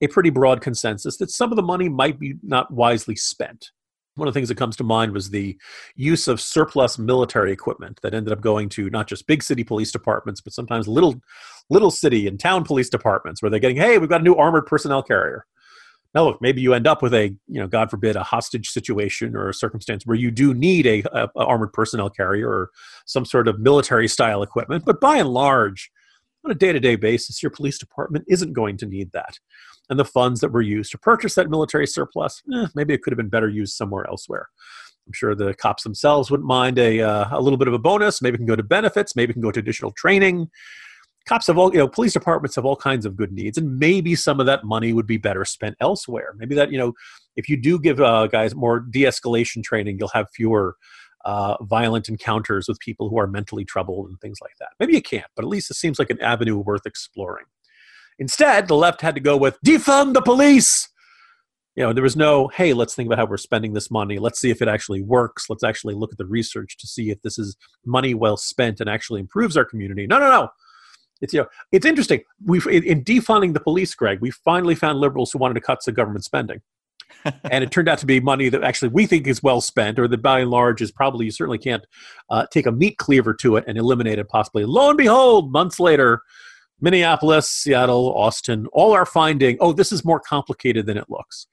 a 0.00 0.08
pretty 0.08 0.30
broad 0.30 0.60
consensus 0.60 1.16
that 1.18 1.30
some 1.30 1.52
of 1.52 1.56
the 1.56 1.62
money 1.62 1.88
might 1.88 2.18
be 2.18 2.34
not 2.42 2.70
wisely 2.70 3.16
spent. 3.16 3.70
One 4.16 4.26
of 4.26 4.34
the 4.34 4.38
things 4.38 4.48
that 4.48 4.58
comes 4.58 4.76
to 4.76 4.84
mind 4.84 5.12
was 5.12 5.30
the 5.30 5.56
use 5.94 6.28
of 6.28 6.40
surplus 6.40 6.98
military 6.98 7.52
equipment 7.52 8.00
that 8.02 8.12
ended 8.12 8.32
up 8.32 8.40
going 8.40 8.68
to 8.70 8.90
not 8.90 9.06
just 9.06 9.26
big 9.26 9.42
city 9.42 9.64
police 9.64 9.92
departments, 9.92 10.40
but 10.40 10.52
sometimes 10.52 10.88
little 10.88 11.20
little 11.70 11.90
city 11.90 12.26
and 12.26 12.38
town 12.38 12.64
police 12.64 12.90
departments 12.90 13.40
where 13.40 13.50
they're 13.50 13.60
getting, 13.60 13.76
hey, 13.76 13.98
we've 13.98 14.08
got 14.08 14.20
a 14.20 14.24
new 14.24 14.34
armored 14.34 14.66
personnel 14.66 15.02
carrier. 15.02 15.46
Now, 16.12 16.24
look, 16.24 16.38
maybe 16.40 16.60
you 16.60 16.74
end 16.74 16.88
up 16.88 17.02
with 17.02 17.14
a, 17.14 17.28
you 17.46 17.60
know, 17.60 17.68
God 17.68 17.88
forbid, 17.88 18.16
a 18.16 18.24
hostage 18.24 18.68
situation 18.68 19.36
or 19.36 19.48
a 19.48 19.54
circumstance 19.54 20.04
where 20.04 20.16
you 20.16 20.32
do 20.32 20.52
need 20.52 20.86
a, 20.86 21.02
a, 21.12 21.28
a 21.36 21.44
armored 21.44 21.72
personnel 21.72 22.10
carrier 22.10 22.48
or 22.48 22.70
some 23.06 23.24
sort 23.24 23.46
of 23.46 23.60
military 23.60 24.08
style 24.08 24.42
equipment. 24.42 24.84
But 24.84 25.00
by 25.00 25.18
and 25.18 25.28
large, 25.28 25.88
on 26.44 26.50
a 26.50 26.54
day 26.54 26.72
to 26.72 26.80
day 26.80 26.96
basis, 26.96 27.42
your 27.42 27.50
police 27.50 27.78
department 27.78 28.24
isn't 28.28 28.54
going 28.54 28.76
to 28.78 28.86
need 28.86 29.12
that. 29.12 29.38
And 29.90 29.98
the 29.98 30.04
funds 30.04 30.40
that 30.40 30.52
were 30.52 30.62
used 30.62 30.92
to 30.92 30.98
purchase 30.98 31.34
that 31.34 31.50
military 31.50 31.86
surplus, 31.86 32.42
eh, 32.54 32.68
maybe 32.74 32.94
it 32.94 33.02
could 33.02 33.12
have 33.12 33.18
been 33.18 33.28
better 33.28 33.48
used 33.48 33.74
somewhere 33.74 34.06
elsewhere. 34.08 34.48
I'm 35.06 35.12
sure 35.12 35.34
the 35.34 35.52
cops 35.54 35.82
themselves 35.82 36.30
wouldn't 36.30 36.46
mind 36.46 36.78
a, 36.78 37.00
uh, 37.00 37.36
a 37.36 37.40
little 37.40 37.56
bit 37.56 37.68
of 37.68 37.74
a 37.74 37.78
bonus. 37.78 38.22
Maybe 38.22 38.36
it 38.36 38.38
can 38.38 38.46
go 38.46 38.56
to 38.56 38.62
benefits. 38.62 39.16
Maybe 39.16 39.30
it 39.30 39.34
can 39.34 39.42
go 39.42 39.50
to 39.50 39.58
additional 39.60 39.90
training 39.92 40.48
cops 41.26 41.46
have 41.46 41.58
all 41.58 41.72
you 41.72 41.78
know 41.78 41.88
police 41.88 42.12
departments 42.12 42.56
have 42.56 42.64
all 42.64 42.76
kinds 42.76 43.04
of 43.04 43.16
good 43.16 43.32
needs 43.32 43.58
and 43.58 43.78
maybe 43.78 44.14
some 44.14 44.40
of 44.40 44.46
that 44.46 44.64
money 44.64 44.92
would 44.92 45.06
be 45.06 45.16
better 45.16 45.44
spent 45.44 45.76
elsewhere 45.80 46.34
maybe 46.36 46.54
that 46.54 46.72
you 46.72 46.78
know 46.78 46.92
if 47.36 47.48
you 47.48 47.56
do 47.56 47.78
give 47.78 48.00
uh, 48.00 48.26
guys 48.26 48.54
more 48.54 48.80
de-escalation 48.80 49.62
training 49.62 49.96
you'll 49.98 50.08
have 50.08 50.26
fewer 50.34 50.76
uh, 51.24 51.56
violent 51.64 52.08
encounters 52.08 52.66
with 52.66 52.78
people 52.80 53.08
who 53.08 53.18
are 53.18 53.26
mentally 53.26 53.64
troubled 53.64 54.08
and 54.08 54.20
things 54.20 54.38
like 54.40 54.54
that 54.58 54.70
maybe 54.78 54.94
you 54.94 55.02
can't 55.02 55.26
but 55.36 55.44
at 55.44 55.48
least 55.48 55.70
it 55.70 55.74
seems 55.74 55.98
like 55.98 56.10
an 56.10 56.20
avenue 56.20 56.56
worth 56.56 56.86
exploring 56.86 57.44
instead 58.20 58.68
the 58.68 58.76
left 58.76 59.00
had 59.00 59.14
to 59.14 59.20
go 59.20 59.36
with 59.36 59.58
defund 59.66 60.14
the 60.14 60.22
police 60.22 60.88
you 61.74 61.82
know 61.82 61.92
there 61.92 62.02
was 62.02 62.16
no 62.16 62.48
hey 62.54 62.72
let's 62.72 62.94
think 62.94 63.06
about 63.06 63.18
how 63.18 63.26
we're 63.26 63.36
spending 63.36 63.72
this 63.72 63.90
money 63.90 64.18
let's 64.18 64.40
see 64.40 64.50
if 64.50 64.62
it 64.62 64.68
actually 64.68 65.02
works 65.02 65.46
let's 65.50 65.64
actually 65.64 65.94
look 65.94 66.12
at 66.12 66.18
the 66.18 66.26
research 66.26 66.76
to 66.78 66.86
see 66.86 67.10
if 67.10 67.20
this 67.22 67.38
is 67.38 67.56
money 67.84 68.14
well 68.14 68.36
spent 68.36 68.80
and 68.80 68.88
actually 68.88 69.20
improves 69.20 69.56
our 69.56 69.64
community 69.64 70.06
no 70.06 70.18
no 70.18 70.30
no 70.30 70.48
it's 71.20 71.34
you 71.34 71.40
know 71.40 71.46
it's 71.72 71.86
interesting. 71.86 72.22
We've 72.44 72.66
in, 72.66 72.82
in 72.84 73.04
defunding 73.04 73.54
the 73.54 73.60
police, 73.60 73.94
Greg. 73.94 74.20
We 74.20 74.30
finally 74.30 74.74
found 74.74 74.98
liberals 74.98 75.32
who 75.32 75.38
wanted 75.38 75.54
to 75.54 75.60
cut 75.60 75.82
some 75.82 75.94
government 75.94 76.24
spending, 76.24 76.60
and 77.24 77.62
it 77.64 77.70
turned 77.70 77.88
out 77.88 77.98
to 77.98 78.06
be 78.06 78.20
money 78.20 78.48
that 78.48 78.64
actually 78.64 78.88
we 78.88 79.06
think 79.06 79.26
is 79.26 79.42
well 79.42 79.60
spent, 79.60 79.98
or 79.98 80.08
that 80.08 80.22
by 80.22 80.40
and 80.40 80.50
large 80.50 80.80
is 80.80 80.90
probably 80.90 81.26
you 81.26 81.30
certainly 81.30 81.58
can't 81.58 81.86
uh, 82.30 82.46
take 82.50 82.66
a 82.66 82.72
meat 82.72 82.98
cleaver 82.98 83.34
to 83.34 83.56
it 83.56 83.64
and 83.66 83.76
eliminate 83.78 84.18
it. 84.18 84.28
Possibly. 84.28 84.64
Lo 84.64 84.88
and 84.88 84.98
behold, 84.98 85.52
months 85.52 85.78
later, 85.78 86.22
Minneapolis, 86.80 87.48
Seattle, 87.48 88.14
Austin, 88.14 88.66
all 88.72 88.92
are 88.92 89.06
finding, 89.06 89.56
oh, 89.60 89.72
this 89.72 89.92
is 89.92 90.04
more 90.04 90.20
complicated 90.20 90.86
than 90.86 90.96
it 90.96 91.06
looks. 91.08 91.46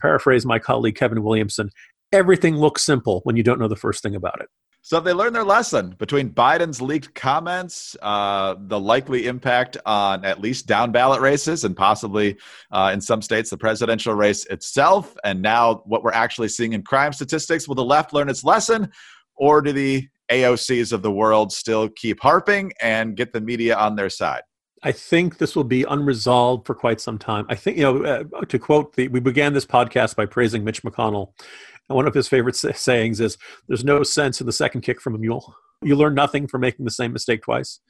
paraphrase 0.00 0.44
my 0.44 0.58
colleague 0.58 0.96
Kevin 0.96 1.22
Williamson, 1.22 1.70
everything 2.12 2.56
looks 2.56 2.82
simple 2.82 3.20
when 3.24 3.36
you 3.36 3.42
don't 3.42 3.58
know 3.58 3.68
the 3.68 3.76
first 3.76 4.02
thing 4.02 4.14
about 4.14 4.40
it. 4.40 4.48
So 4.84 4.98
they 4.98 5.12
learned 5.12 5.36
their 5.36 5.44
lesson 5.44 5.94
between 5.96 6.30
Biden's 6.30 6.82
leaked 6.82 7.14
comments, 7.14 7.96
uh, 8.02 8.56
the 8.58 8.80
likely 8.80 9.28
impact 9.28 9.76
on 9.86 10.24
at 10.24 10.40
least 10.40 10.66
down 10.66 10.90
ballot 10.90 11.20
races, 11.20 11.62
and 11.62 11.76
possibly 11.76 12.36
uh, 12.72 12.90
in 12.92 13.00
some 13.00 13.22
states 13.22 13.50
the 13.50 13.56
presidential 13.56 14.12
race 14.12 14.44
itself, 14.46 15.16
and 15.22 15.40
now 15.40 15.82
what 15.86 16.02
we're 16.02 16.10
actually 16.10 16.48
seeing 16.48 16.72
in 16.72 16.82
crime 16.82 17.12
statistics. 17.12 17.68
Will 17.68 17.76
the 17.76 17.84
left 17.84 18.12
learn 18.12 18.28
its 18.28 18.42
lesson, 18.42 18.90
or 19.36 19.62
do 19.62 19.72
the 19.72 20.08
AOCs 20.32 20.92
of 20.92 21.02
the 21.02 21.12
world 21.12 21.52
still 21.52 21.88
keep 21.90 22.18
harping 22.20 22.72
and 22.82 23.16
get 23.16 23.32
the 23.32 23.40
media 23.40 23.76
on 23.76 23.94
their 23.94 24.10
side? 24.10 24.42
I 24.82 24.92
think 24.92 25.38
this 25.38 25.54
will 25.54 25.64
be 25.64 25.84
unresolved 25.84 26.66
for 26.66 26.74
quite 26.74 27.00
some 27.00 27.18
time. 27.18 27.46
I 27.48 27.54
think, 27.54 27.76
you 27.76 27.84
know, 27.84 28.04
uh, 28.04 28.44
to 28.46 28.58
quote 28.58 28.96
the, 28.96 29.08
we 29.08 29.20
began 29.20 29.52
this 29.52 29.66
podcast 29.66 30.16
by 30.16 30.26
praising 30.26 30.64
Mitch 30.64 30.82
McConnell. 30.82 31.32
And 31.88 31.96
one 31.96 32.06
of 32.06 32.14
his 32.14 32.28
favorite 32.28 32.56
sayings 32.56 33.20
is, 33.20 33.38
there's 33.68 33.84
no 33.84 34.02
sense 34.02 34.40
in 34.40 34.46
the 34.46 34.52
second 34.52 34.80
kick 34.80 35.00
from 35.00 35.14
a 35.14 35.18
mule. 35.18 35.54
You 35.82 35.96
learn 35.96 36.14
nothing 36.14 36.46
from 36.46 36.60
making 36.60 36.84
the 36.84 36.90
same 36.90 37.12
mistake 37.12 37.42
twice. 37.42 37.80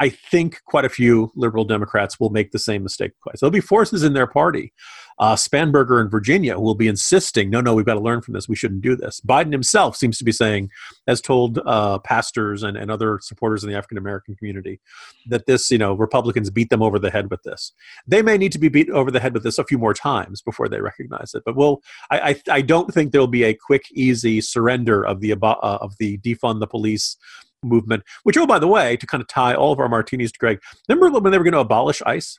I 0.00 0.08
think 0.08 0.62
quite 0.64 0.84
a 0.84 0.88
few 0.88 1.32
liberal 1.34 1.64
Democrats 1.64 2.18
will 2.18 2.30
make 2.30 2.50
the 2.50 2.58
same 2.58 2.82
mistake 2.82 3.12
twice. 3.22 3.40
There'll 3.40 3.50
be 3.50 3.60
forces 3.60 4.02
in 4.04 4.12
their 4.12 4.26
party. 4.26 4.72
Uh, 5.18 5.34
Spanberger 5.34 6.00
in 6.00 6.08
Virginia 6.08 6.58
will 6.58 6.74
be 6.74 6.88
insisting, 6.88 7.50
no, 7.50 7.60
no, 7.60 7.74
we've 7.74 7.86
got 7.86 7.94
to 7.94 8.00
learn 8.00 8.22
from 8.22 8.34
this. 8.34 8.48
We 8.48 8.56
shouldn't 8.56 8.82
do 8.82 8.96
this. 8.96 9.20
Biden 9.20 9.52
himself 9.52 9.96
seems 9.96 10.18
to 10.18 10.24
be 10.24 10.32
saying, 10.32 10.70
has 11.06 11.20
told 11.20 11.58
uh, 11.64 11.98
pastors 11.98 12.62
and, 12.62 12.76
and 12.76 12.90
other 12.90 13.18
supporters 13.22 13.64
in 13.64 13.70
the 13.70 13.76
African 13.76 13.98
American 13.98 14.34
community, 14.34 14.80
that 15.26 15.46
this, 15.46 15.70
you 15.70 15.78
know, 15.78 15.94
Republicans 15.94 16.50
beat 16.50 16.70
them 16.70 16.82
over 16.82 16.98
the 16.98 17.10
head 17.10 17.30
with 17.30 17.42
this. 17.42 17.72
They 18.06 18.22
may 18.22 18.36
need 18.38 18.52
to 18.52 18.58
be 18.58 18.68
beat 18.68 18.90
over 18.90 19.10
the 19.10 19.20
head 19.20 19.34
with 19.34 19.42
this 19.42 19.58
a 19.58 19.64
few 19.64 19.78
more 19.78 19.94
times 19.94 20.42
before 20.42 20.68
they 20.68 20.80
recognize 20.80 21.34
it. 21.34 21.42
But 21.44 21.56
we'll, 21.56 21.82
I, 22.10 22.20
I, 22.20 22.42
I 22.50 22.60
don't 22.62 22.92
think 22.92 23.12
there'll 23.12 23.26
be 23.26 23.44
a 23.44 23.54
quick, 23.54 23.84
easy 23.92 24.40
surrender 24.40 25.04
of 25.04 25.20
the 25.20 25.32
uh, 25.32 25.78
of 25.80 25.96
the 25.98 26.18
defund 26.18 26.60
the 26.60 26.66
police 26.66 27.16
movement, 27.62 28.02
which, 28.24 28.36
oh, 28.36 28.46
by 28.46 28.58
the 28.58 28.68
way, 28.68 28.96
to 28.96 29.06
kind 29.06 29.20
of 29.20 29.28
tie 29.28 29.54
all 29.54 29.72
of 29.72 29.78
our 29.78 29.88
martinis 29.88 30.32
to 30.32 30.38
Greg, 30.38 30.60
remember 30.88 31.18
when 31.18 31.30
they 31.30 31.38
were 31.38 31.44
going 31.44 31.52
to 31.52 31.60
abolish 31.60 32.02
ICE? 32.02 32.38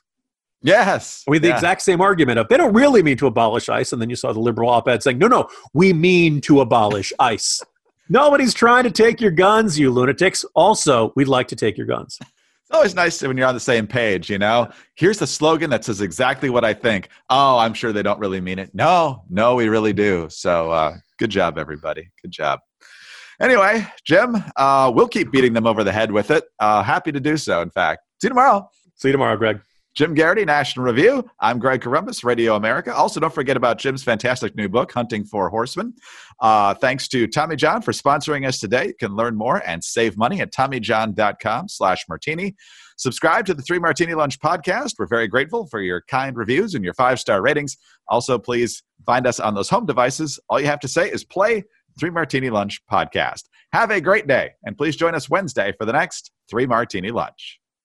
Yes. 0.64 1.22
We 1.28 1.36
had 1.36 1.42
the 1.42 1.48
yeah. 1.48 1.54
exact 1.54 1.82
same 1.82 2.00
argument 2.00 2.38
of 2.38 2.48
they 2.48 2.56
don't 2.56 2.72
really 2.72 3.02
mean 3.02 3.18
to 3.18 3.26
abolish 3.26 3.68
ICE. 3.68 3.92
And 3.92 4.00
then 4.00 4.08
you 4.08 4.16
saw 4.16 4.32
the 4.32 4.40
liberal 4.40 4.70
op 4.70 4.88
ed 4.88 5.02
saying, 5.02 5.18
no, 5.18 5.28
no, 5.28 5.48
we 5.74 5.92
mean 5.92 6.40
to 6.42 6.62
abolish 6.62 7.12
ICE. 7.18 7.62
Nobody's 8.08 8.54
trying 8.54 8.84
to 8.84 8.90
take 8.90 9.20
your 9.20 9.30
guns, 9.30 9.78
you 9.78 9.90
lunatics. 9.90 10.44
Also, 10.54 11.12
we'd 11.16 11.28
like 11.28 11.48
to 11.48 11.56
take 11.56 11.76
your 11.76 11.86
guns. 11.86 12.18
It's 12.20 12.70
always 12.70 12.94
nice 12.94 13.20
when 13.20 13.36
you're 13.36 13.46
on 13.46 13.54
the 13.54 13.60
same 13.60 13.86
page, 13.86 14.30
you 14.30 14.38
know? 14.38 14.70
Here's 14.94 15.18
the 15.18 15.26
slogan 15.26 15.68
that 15.68 15.84
says 15.84 16.00
exactly 16.00 16.48
what 16.48 16.64
I 16.64 16.72
think. 16.72 17.08
Oh, 17.28 17.58
I'm 17.58 17.74
sure 17.74 17.92
they 17.92 18.02
don't 18.02 18.18
really 18.18 18.40
mean 18.40 18.58
it. 18.58 18.74
No, 18.74 19.22
no, 19.28 19.54
we 19.54 19.68
really 19.68 19.92
do. 19.92 20.28
So 20.30 20.70
uh, 20.70 20.96
good 21.18 21.30
job, 21.30 21.58
everybody. 21.58 22.10
Good 22.22 22.30
job. 22.30 22.60
Anyway, 23.38 23.86
Jim, 24.04 24.42
uh, 24.56 24.90
we'll 24.94 25.08
keep 25.08 25.30
beating 25.30 25.52
them 25.52 25.66
over 25.66 25.84
the 25.84 25.92
head 25.92 26.10
with 26.10 26.30
it. 26.30 26.44
Uh, 26.58 26.82
happy 26.82 27.12
to 27.12 27.20
do 27.20 27.36
so, 27.36 27.60
in 27.60 27.68
fact. 27.68 28.00
See 28.22 28.26
you 28.26 28.30
tomorrow. 28.30 28.68
See 28.94 29.08
you 29.08 29.12
tomorrow, 29.12 29.36
Greg. 29.36 29.60
Jim 29.94 30.12
Geraghty, 30.12 30.44
National 30.44 30.84
Review. 30.84 31.24
I'm 31.38 31.60
Greg 31.60 31.80
Corombos, 31.80 32.24
Radio 32.24 32.56
America. 32.56 32.92
Also, 32.92 33.20
don't 33.20 33.32
forget 33.32 33.56
about 33.56 33.78
Jim's 33.78 34.02
fantastic 34.02 34.56
new 34.56 34.68
book, 34.68 34.92
Hunting 34.92 35.24
for 35.24 35.48
Horsemen. 35.48 35.94
Uh, 36.40 36.74
thanks 36.74 37.06
to 37.08 37.28
Tommy 37.28 37.54
John 37.54 37.80
for 37.80 37.92
sponsoring 37.92 38.46
us 38.46 38.58
today. 38.58 38.86
You 38.88 38.94
can 38.98 39.14
learn 39.14 39.36
more 39.36 39.62
and 39.64 39.84
save 39.84 40.16
money 40.16 40.40
at 40.40 40.52
TommyJohn.com 40.52 41.68
slash 41.68 42.04
martini. 42.08 42.56
Subscribe 42.96 43.46
to 43.46 43.54
the 43.54 43.62
Three 43.62 43.78
Martini 43.78 44.14
Lunch 44.14 44.40
podcast. 44.40 44.94
We're 44.98 45.06
very 45.06 45.28
grateful 45.28 45.68
for 45.68 45.80
your 45.80 46.02
kind 46.08 46.36
reviews 46.36 46.74
and 46.74 46.84
your 46.84 46.94
five-star 46.94 47.40
ratings. 47.40 47.76
Also, 48.08 48.36
please 48.36 48.82
find 49.06 49.28
us 49.28 49.38
on 49.38 49.54
those 49.54 49.68
home 49.68 49.86
devices. 49.86 50.40
All 50.48 50.58
you 50.58 50.66
have 50.66 50.80
to 50.80 50.88
say 50.88 51.08
is 51.08 51.22
play 51.22 51.62
Three 52.00 52.10
Martini 52.10 52.50
Lunch 52.50 52.82
podcast. 52.90 53.44
Have 53.72 53.92
a 53.92 54.00
great 54.00 54.26
day, 54.26 54.50
and 54.64 54.76
please 54.76 54.96
join 54.96 55.14
us 55.14 55.30
Wednesday 55.30 55.72
for 55.78 55.84
the 55.84 55.92
next 55.92 56.32
Three 56.50 56.66
Martini 56.66 57.12
Lunch. 57.12 57.60